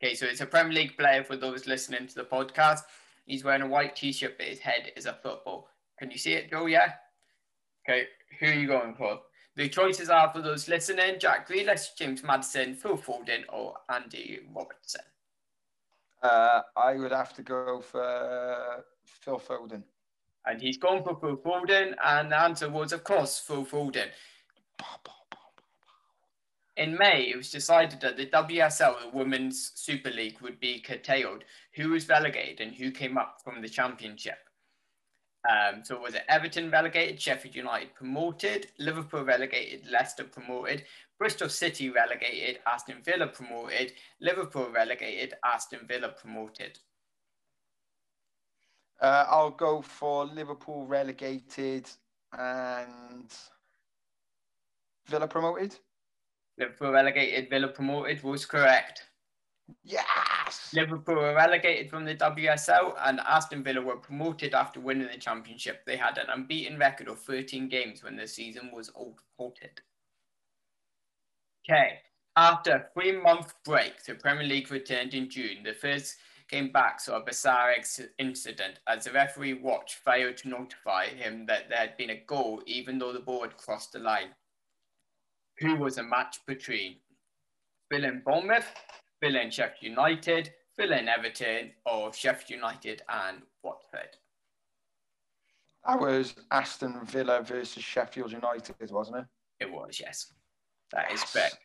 [0.02, 2.80] Okay, so it's a Premier League player for those listening to the podcast.
[3.24, 5.68] He's wearing a white t-shirt, but his head is a football.
[5.98, 6.66] Can you see it, Joe?
[6.66, 6.92] Yeah.
[7.88, 8.06] Okay,
[8.40, 9.20] who are you going for?
[9.56, 15.02] The choices are for those listening: Jack Grealish, James Maddison, Phil Foden, or Andy Robertson.
[16.22, 19.82] Uh, I would have to go for Phil Foden.
[20.46, 24.08] And he's gone for Phil Foden, and the answer was, of course, Phil Foden.
[26.76, 31.44] In May, it was decided that the WSL, the Women's Super League, would be curtailed.
[31.74, 34.38] Who was relegated and who came up from the championship?
[35.48, 40.84] Um, so was it Everton relegated, Sheffield United promoted, Liverpool relegated, Leicester promoted,
[41.18, 46.78] Bristol City relegated, Aston Villa promoted, Liverpool relegated, Aston Villa promoted.
[49.00, 51.88] Uh, I'll go for Liverpool relegated
[52.32, 53.32] and
[55.06, 55.76] Villa promoted.
[56.58, 59.04] Liverpool relegated, Villa promoted was correct.
[59.82, 60.70] Yes!
[60.72, 65.84] Liverpool were relegated from the WSL and Aston Villa were promoted after winning the championship.
[65.84, 68.92] They had an unbeaten record of 13 games when the season was
[69.36, 69.80] halted.
[71.68, 71.98] Okay,
[72.36, 75.64] after a three-month break, the Premier League returned in June.
[75.64, 76.16] The first
[76.48, 77.74] came back saw a bizarre
[78.18, 82.62] incident as the referee watch failed to notify him that there had been a goal
[82.66, 84.28] even though the ball had crossed the line.
[85.58, 86.96] Who was a match between?
[87.90, 88.72] Villa and Bournemouth,
[89.20, 94.16] Villa and Sheffield United, Villa and Everton, or Sheffield United and Watford?
[95.86, 99.24] That was Aston Villa versus Sheffield United, wasn't it?
[99.60, 100.32] It was, yes.
[100.92, 101.58] That is correct.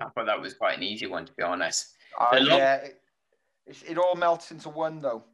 [0.00, 1.94] I thought that was quite an easy one, to be honest.
[2.18, 2.58] Uh, long...
[2.58, 5.24] Yeah, it, it all melts into one, though.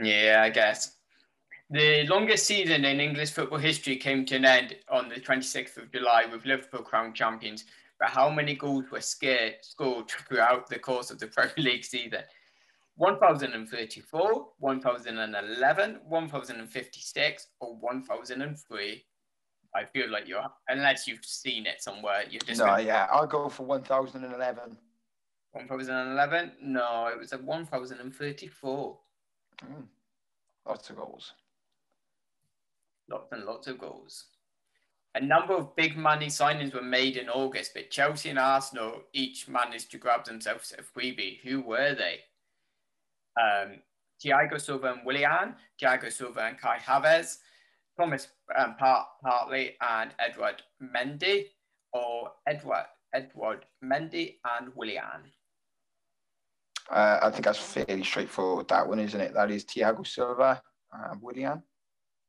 [0.00, 0.96] Yeah, I guess.
[1.68, 5.92] The longest season in English football history came to an end on the 26th of
[5.92, 7.64] July with Liverpool crowned champions.
[7.98, 12.22] But how many goals were scared, scored throughout the course of the Premier League season?
[12.96, 19.04] 1034, 1011, 1056, or 1003?
[19.74, 22.58] I feel like you're, unless you've seen it somewhere, you're just.
[22.58, 22.82] No, gonna...
[22.82, 24.76] yeah, I'll go for 1011.
[25.52, 26.52] 1011?
[26.62, 28.98] No, it was at 1034.
[29.64, 29.84] Mm.
[30.66, 31.32] Lots of goals.
[33.08, 34.26] Lots and lots of goals.
[35.16, 39.48] A number of big money signings were made in August, but Chelsea and Arsenal each
[39.48, 41.40] managed to grab themselves a freebie.
[41.40, 42.20] Who were they?
[43.40, 43.80] Um,
[44.24, 47.38] Thiago Silva and Willian, Thiago Silva and Kai Havertz,
[48.00, 51.48] Thomas um, Part- Partey and Edward Mendy,
[51.92, 55.28] or Edward Edward Mendy and Willian.
[56.90, 58.68] Uh, I think that's fairly straightforward.
[58.68, 59.34] That one, isn't it?
[59.34, 61.62] That is Thiago Silva and Willian.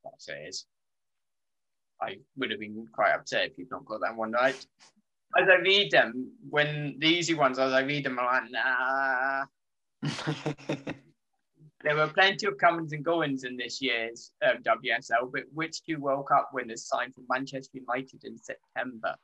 [0.03, 0.65] That's it is.
[2.01, 4.65] I would have been quite upset if you'd not got that one right.
[5.39, 9.45] As I read them, when the easy ones, as I read them, I'm like, nah.
[11.83, 15.99] there were plenty of comings and goings in this year's um, WSL, but which two
[15.99, 19.15] World Cup winners signed for Manchester United in September?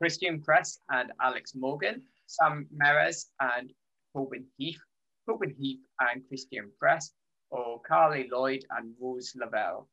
[0.00, 3.70] Christen Press and Alex Morgan, Sam Merres and
[4.14, 4.80] Tobin Heath,
[5.28, 7.12] Tobin Heath and Christen Press,
[7.50, 9.88] or Carli Lloyd and Rose Lavelle?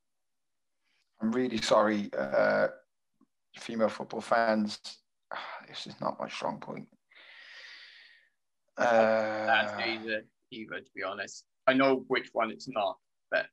[1.21, 2.67] I'm really sorry, uh,
[3.57, 4.79] female football fans.
[5.67, 6.87] This is not my strong point.
[8.77, 11.43] Uh, That's either, either, to be honest.
[11.67, 12.97] I know which one it's not,
[13.29, 13.47] but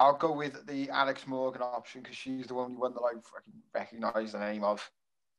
[0.00, 4.32] I'll go with the Alex Morgan option because she's the only one that I recognise
[4.32, 4.88] the name of.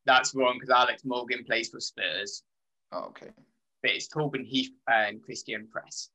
[0.05, 2.43] That's wrong because Alex Morgan plays for Spurs.
[2.91, 3.31] Oh, okay.
[3.81, 6.09] But it's Tobin Heath and Christen Press.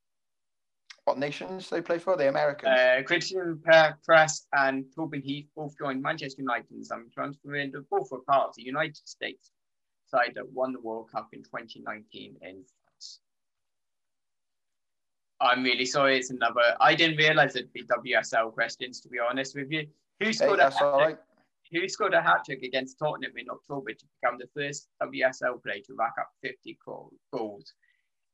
[1.04, 2.16] What nations do they play for?
[2.16, 2.78] The Americans.
[2.78, 3.62] Uh, Christen
[4.04, 7.84] Press and Tobin Heath both joined Manchester United in summer transfer window.
[7.90, 9.50] Both were part of the United States
[10.06, 12.64] side that won the World Cup in 2019 in.
[15.44, 16.18] I'm really sorry.
[16.18, 16.62] It's another.
[16.80, 19.00] I didn't realize it'd be WSL questions.
[19.02, 19.86] To be honest with you,
[20.20, 21.18] who scored hey, a hat trick?
[21.72, 25.82] Who scored a hat trick against Tottenham in October to become the first WSL player
[25.86, 26.78] to rack up 50
[27.32, 27.72] goals?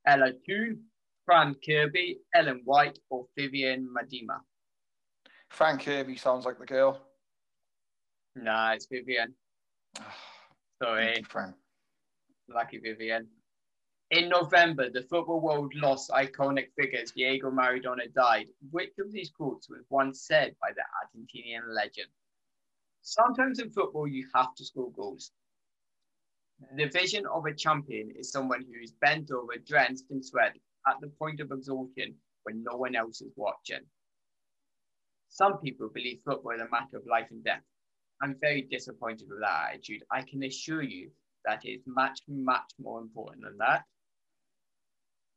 [0.07, 0.79] Ella Toone,
[1.27, 4.39] Fran Kirby, Ellen White, or Vivianne Miedema?
[5.49, 7.01] Fran Kirby sounds like the girl.
[8.37, 9.33] Nah, it's Vivianne.
[10.83, 11.25] Sorry.
[11.29, 11.55] Fran.
[12.49, 13.27] Lucky Vivianne.
[14.11, 17.13] In November, the football world lost iconic figures.
[17.13, 18.49] Diego Maradona died.
[18.73, 22.09] Which of these quotes was once said by the Argentinian legend?
[23.03, 25.31] Sometimes in football, you have to score goals.
[26.75, 30.57] The vision of a champion is someone who is bent over, drenched in sweat,
[30.89, 33.87] at the point of exhaustion when no one else is watching.
[35.29, 37.63] Some people believe football is a matter of life and death.
[38.21, 40.03] I'm very disappointed with that attitude.
[40.11, 41.13] I can assure you
[41.45, 43.85] that is much, much more important than that.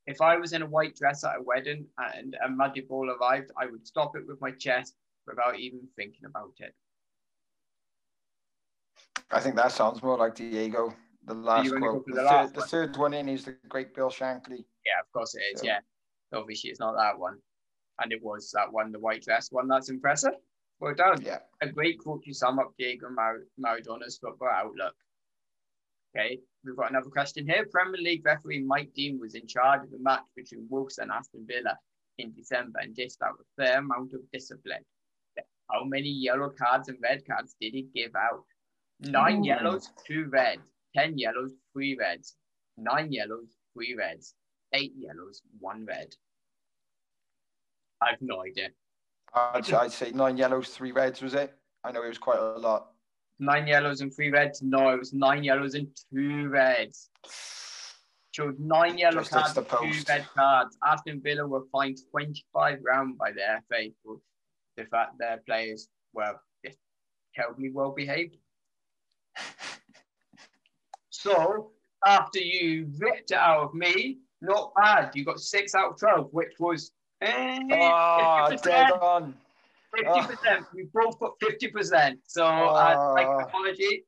[0.06, 3.52] If I was in a white dress at a wedding and a muddy ball arrived,
[3.58, 4.96] I would stop it with my chest
[5.26, 6.76] without even thinking about it.
[9.32, 10.94] I think that sounds more like Diego.
[11.26, 12.06] The last quote.
[12.06, 14.66] The, the, last third, the, third, one in is the great Bill Shankly.
[14.86, 15.62] Yeah, of course it is.
[15.62, 15.68] So.
[15.68, 15.80] Yeah,
[16.34, 17.38] obviously it's not that one,
[18.02, 19.70] and it was that one, the white dress one.
[19.70, 20.34] That's impressive.
[20.82, 21.22] Well done.
[21.22, 21.40] Yeah.
[21.62, 24.96] A great quote to sum up Diego Mar- Maradona's football outlook.
[26.16, 27.66] Okay, we've got another question here.
[27.72, 31.46] Premier League referee Mike Dean was in charge of the match between Wolves and Aston
[31.48, 31.78] Villa
[32.20, 34.84] in December and dished out a fair amount of discipline.
[35.72, 38.44] How many yellow cards and red cards did he give out?
[39.00, 39.48] Nine Ooh.
[39.48, 40.70] yellows, two reds.
[40.96, 42.36] Ten yellows, three reds.
[42.78, 44.36] Nine yellows, three reds
[44.74, 46.14] eight yellows, one red.
[48.02, 48.70] I have no idea.
[49.34, 51.54] I'd, I'd say nine yellows, three reds, was it?
[51.84, 52.93] I know it was quite a lot.
[53.40, 54.62] Nine yellows and three reds.
[54.62, 57.10] No, it was nine yellows and two reds.
[58.32, 60.78] Showed nine yellow Just cards, two red cards.
[60.84, 64.18] Aston Villa were fined 25 round by the FA for
[64.78, 66.78] the fact their players were just
[67.36, 68.38] terribly well behaved.
[71.10, 71.72] so
[72.06, 75.12] after you ripped it out of me, not bad.
[75.16, 79.36] You got six out of 12, which was eh, Oh, dead on.
[79.96, 80.66] Fifty percent.
[80.74, 82.20] We both fifty percent.
[82.26, 83.40] So uh, like Oh.
[83.40, 84.06] apology.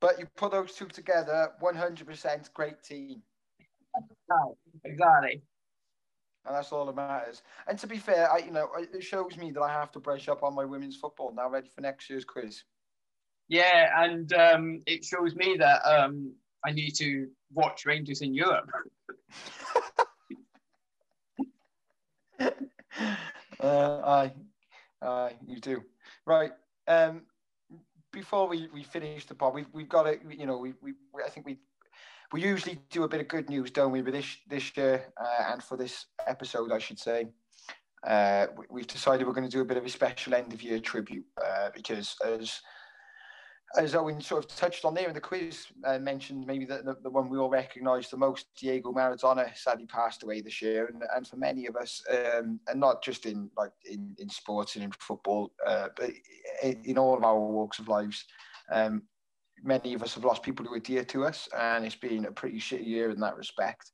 [0.00, 3.22] But you put those two together, 100% great team.
[4.84, 5.42] Exactly.
[6.44, 7.42] And that's all that matters.
[7.66, 10.28] And to be fair, I, you know, it shows me that I have to brush
[10.28, 12.62] up on my women's football now, ready for next year's quiz.
[13.48, 16.34] Yeah, and um, it shows me that um,
[16.64, 18.70] I need to watch Rangers in Europe.
[23.60, 24.32] uh, aye,
[25.02, 25.82] aye, you do.
[26.26, 26.52] Right.
[26.88, 27.22] Um,
[28.12, 30.94] before we, we finish the pod, we've, we've got to, you know, we, we,
[31.24, 31.58] I think we
[32.32, 34.02] we usually do a bit of good news, don't we?
[34.02, 37.28] But this this year uh, and for this episode, I should say,
[38.06, 40.62] uh, we, we've decided we're going to do a bit of a special end of
[40.62, 42.60] year tribute uh, because as
[43.76, 46.96] as Owain sort of touched on there in the quiz, uh, mentioned maybe the, the,
[47.02, 51.02] the one we all recognise the most, Diego Maradona, sadly passed away this year, and,
[51.14, 54.84] and for many of us, um, and not just in like in, in sports and
[54.84, 56.10] in football, uh, but
[56.62, 58.24] in, in all of our walks of lives,
[58.72, 59.02] um,
[59.62, 62.32] many of us have lost people who are dear to us, and it's been a
[62.32, 63.92] pretty shitty year in that respect.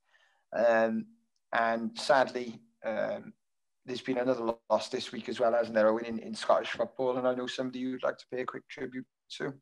[0.54, 1.06] Um,
[1.52, 3.32] and sadly, um,
[3.84, 7.18] there's been another loss this week as well, hasn't there, Owain, in, in Scottish football?
[7.18, 9.06] And I know somebody you'd like to pay a quick tribute
[9.38, 9.52] to.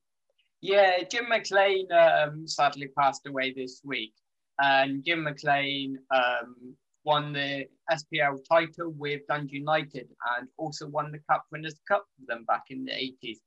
[0.63, 4.13] Yeah, Jim McLean um, sadly passed away this week,
[4.59, 11.21] and Jim McLean um, won the SPL title with Dundee United, and also won the
[11.31, 13.39] Cup Winners' Cup for them back in the 80s.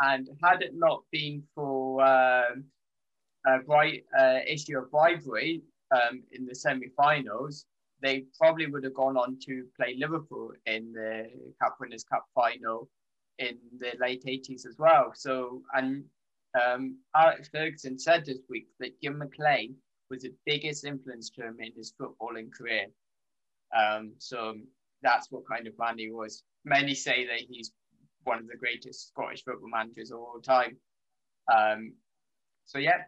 [0.00, 2.64] And had it not been for um,
[3.46, 5.60] a bright uh, issue of bribery
[5.90, 7.66] um, in the semi-finals,
[8.00, 11.28] they probably would have gone on to play Liverpool in the
[11.62, 12.88] Cup Winners' Cup final
[13.38, 15.12] in the late 80s as well.
[15.14, 16.04] So, and
[16.58, 19.76] um, Alex Ferguson said this week that Jim McLean
[20.10, 22.86] was the biggest influence to him in his footballing career.
[23.76, 24.54] Um, so
[25.02, 26.42] that's what kind of man he was.
[26.64, 27.72] Many say that he's
[28.24, 30.76] one of the greatest Scottish football managers of all time.
[31.52, 31.92] Um,
[32.66, 33.02] so yeah,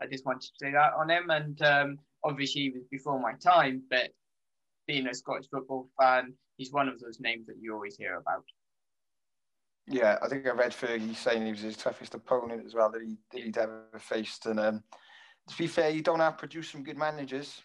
[0.00, 1.30] I just wanted to say that on him.
[1.30, 4.10] And um, obviously he was before my time, but
[4.86, 8.44] being a Scottish football fan, he's one of those names that you always hear about.
[9.92, 13.02] Yeah, I think I read Fergie saying he was his toughest opponent as well that
[13.02, 14.46] he that he'd ever faced.
[14.46, 14.82] And um,
[15.48, 17.60] to be fair, you don't have to produce some good managers.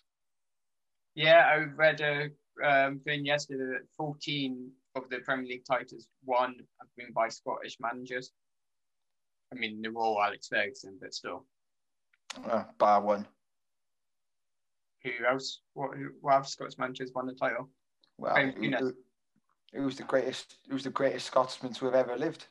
[1.16, 2.30] Yeah, I read a
[2.64, 7.78] um, thing yesterday that 14 of the Premier League titles won have been by Scottish
[7.80, 8.34] managers.
[9.54, 11.46] I mean, they were all Alex Ferguson, but still.
[12.46, 13.26] Uh, bar one.
[15.04, 15.62] Who else?
[15.74, 17.70] What, who, what have Scottish managers won the title?
[18.18, 18.80] Well, Graham who, Souness.
[18.80, 18.94] who,
[19.74, 20.58] who's the greatest?
[20.70, 22.48] Who's the greatest Scotsman to have ever lived?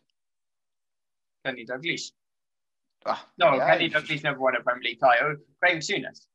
[1.45, 2.11] Kenny Dalglish.
[3.05, 5.37] Ah, No, yeah, Kenny Dalglish never won a Premier League title.
[5.63, 6.27] Graham Souness.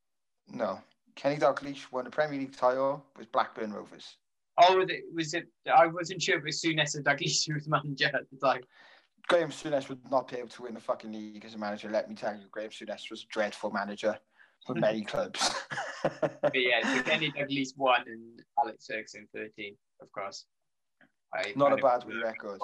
[0.47, 0.79] No,
[1.15, 4.17] Kenny Dalglish won a Premier League title with Blackburn Rovers.
[4.57, 5.47] Oh, was it.
[5.73, 8.61] I wasn't sure if it was Souness or Dalglish who was manager at the time.
[9.27, 11.89] Graham Souness would not be able to win the fucking league as a manager.
[11.89, 14.17] Let me tell you, Graham Souness was a dreadful manager
[14.65, 15.51] for many clubs.
[16.03, 20.45] But yeah, so Kenny Dalglish won and Alex Ferguson 13, of course.
[21.33, 22.59] I Not a bad wee record.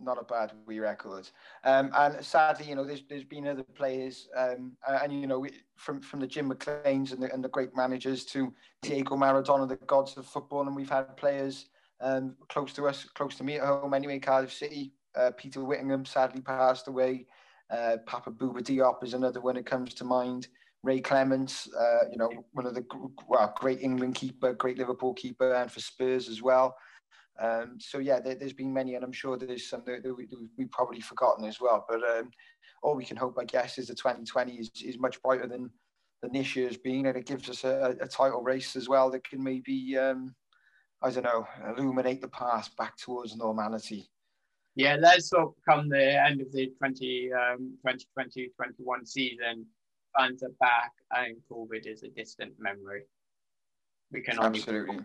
[0.00, 1.28] not a bad wee record.
[1.64, 5.50] Um, and sadly, you know, there's there's been other players, um, and you know, we,
[5.76, 9.76] from from the Jim McLeans and the, and the great managers to Diego Maradona, the
[9.76, 11.66] gods of football, and we've had players
[12.00, 14.18] um, close to us, close to me at home anyway.
[14.18, 17.26] Cardiff City, uh, Peter Whittingham sadly passed away.
[17.70, 20.48] Uh, Papa Bouba Diop is another one that comes to mind.
[20.84, 22.84] Ray Clemence, uh, you know, one of the
[23.26, 26.76] well, great England keeper, great Liverpool keeper, and for Spurs as well.
[27.40, 30.48] Um, so yeah, there, there's been many, and I'm sure there's some that, we, that
[30.56, 31.84] we've probably forgotten as well.
[31.88, 32.30] But um,
[32.82, 35.70] all we can hope, I guess, is the 2020 is, is much brighter than
[36.22, 39.28] than this year's been, and it gives us a, a title race as well that
[39.28, 40.34] can maybe, um,
[41.02, 44.10] I don't know, illuminate the path back towards normality.
[44.74, 49.66] Yeah, let's hope come the end of the 20, um, 2020-21 season,
[50.16, 53.02] fans are back and COVID is a distant memory.
[54.12, 55.00] We can only Absolutely.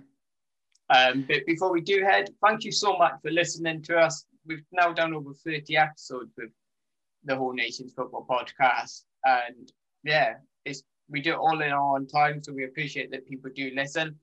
[0.89, 4.25] Um, but before we do head, thank you so much for listening to us.
[4.45, 6.49] We've now done over 30 episodes with
[7.23, 9.03] the Home Nations Football Podcast.
[9.23, 9.71] And
[10.03, 13.51] yeah, it's we do it all in our own time, so we appreciate that people
[13.55, 14.17] do listen.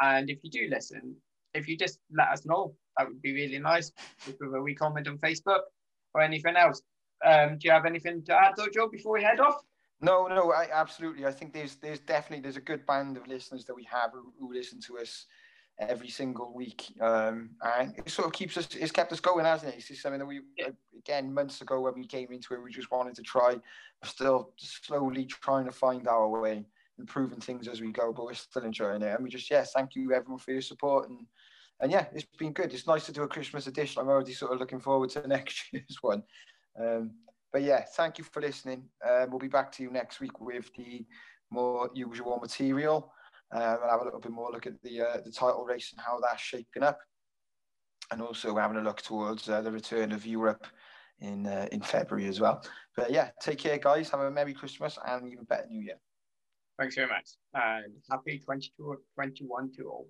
[0.00, 1.16] And if you do listen,
[1.54, 3.92] if you just let us know, that would be really nice.
[4.24, 5.60] Just with a wee comment on Facebook
[6.14, 6.82] or anything else.
[7.24, 9.60] Um, do you have anything to add though, Joe, before we head off?
[10.00, 11.26] No, no, I, absolutely.
[11.26, 14.32] I think there's there's definitely there's a good band of listeners that we have who,
[14.38, 15.26] who listen to us
[15.80, 18.68] every single week, um, and it sort of keeps us.
[18.74, 19.84] It's kept us going, hasn't it?
[19.88, 20.40] It's something that we
[20.96, 23.52] again months ago when we came into it, we just wanted to try.
[23.52, 26.64] We're still slowly trying to find our way,
[26.98, 29.14] improving things as we go, but we're still enjoying it.
[29.14, 31.26] And we just yes, thank you everyone for your support and.
[31.80, 32.74] And yeah, it's been good.
[32.74, 34.02] It's nice to do a Christmas edition.
[34.02, 36.24] I'm already sort of looking forward to next year's one.
[36.76, 37.12] Um,
[37.52, 38.82] but yeah, thank you for listening.
[39.08, 41.06] Um, we'll be back to you next week with the
[41.50, 43.12] more usual material.
[43.50, 46.00] Um, and have a little bit more look at the uh, the title race and
[46.04, 46.98] how that's shaping up,
[48.12, 50.66] and also having a look towards uh, the return of Europe
[51.20, 52.62] in uh, in February as well.
[52.94, 54.10] But yeah, take care, guys.
[54.10, 55.98] Have a merry Christmas and even better New Year.
[56.78, 60.08] Thanks very much, and happy 2021 to all.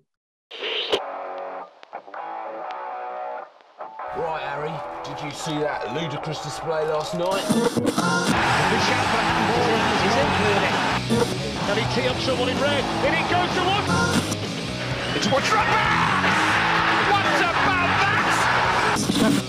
[4.17, 4.73] Right, Harry,
[5.05, 7.45] did you see that ludicrous display last night?
[7.47, 12.83] The shout for handball is in can he tee up someone in red?
[13.05, 13.83] And he goes to one.
[15.15, 15.43] It's what
[17.11, 17.89] What's about
[19.43, 19.48] that?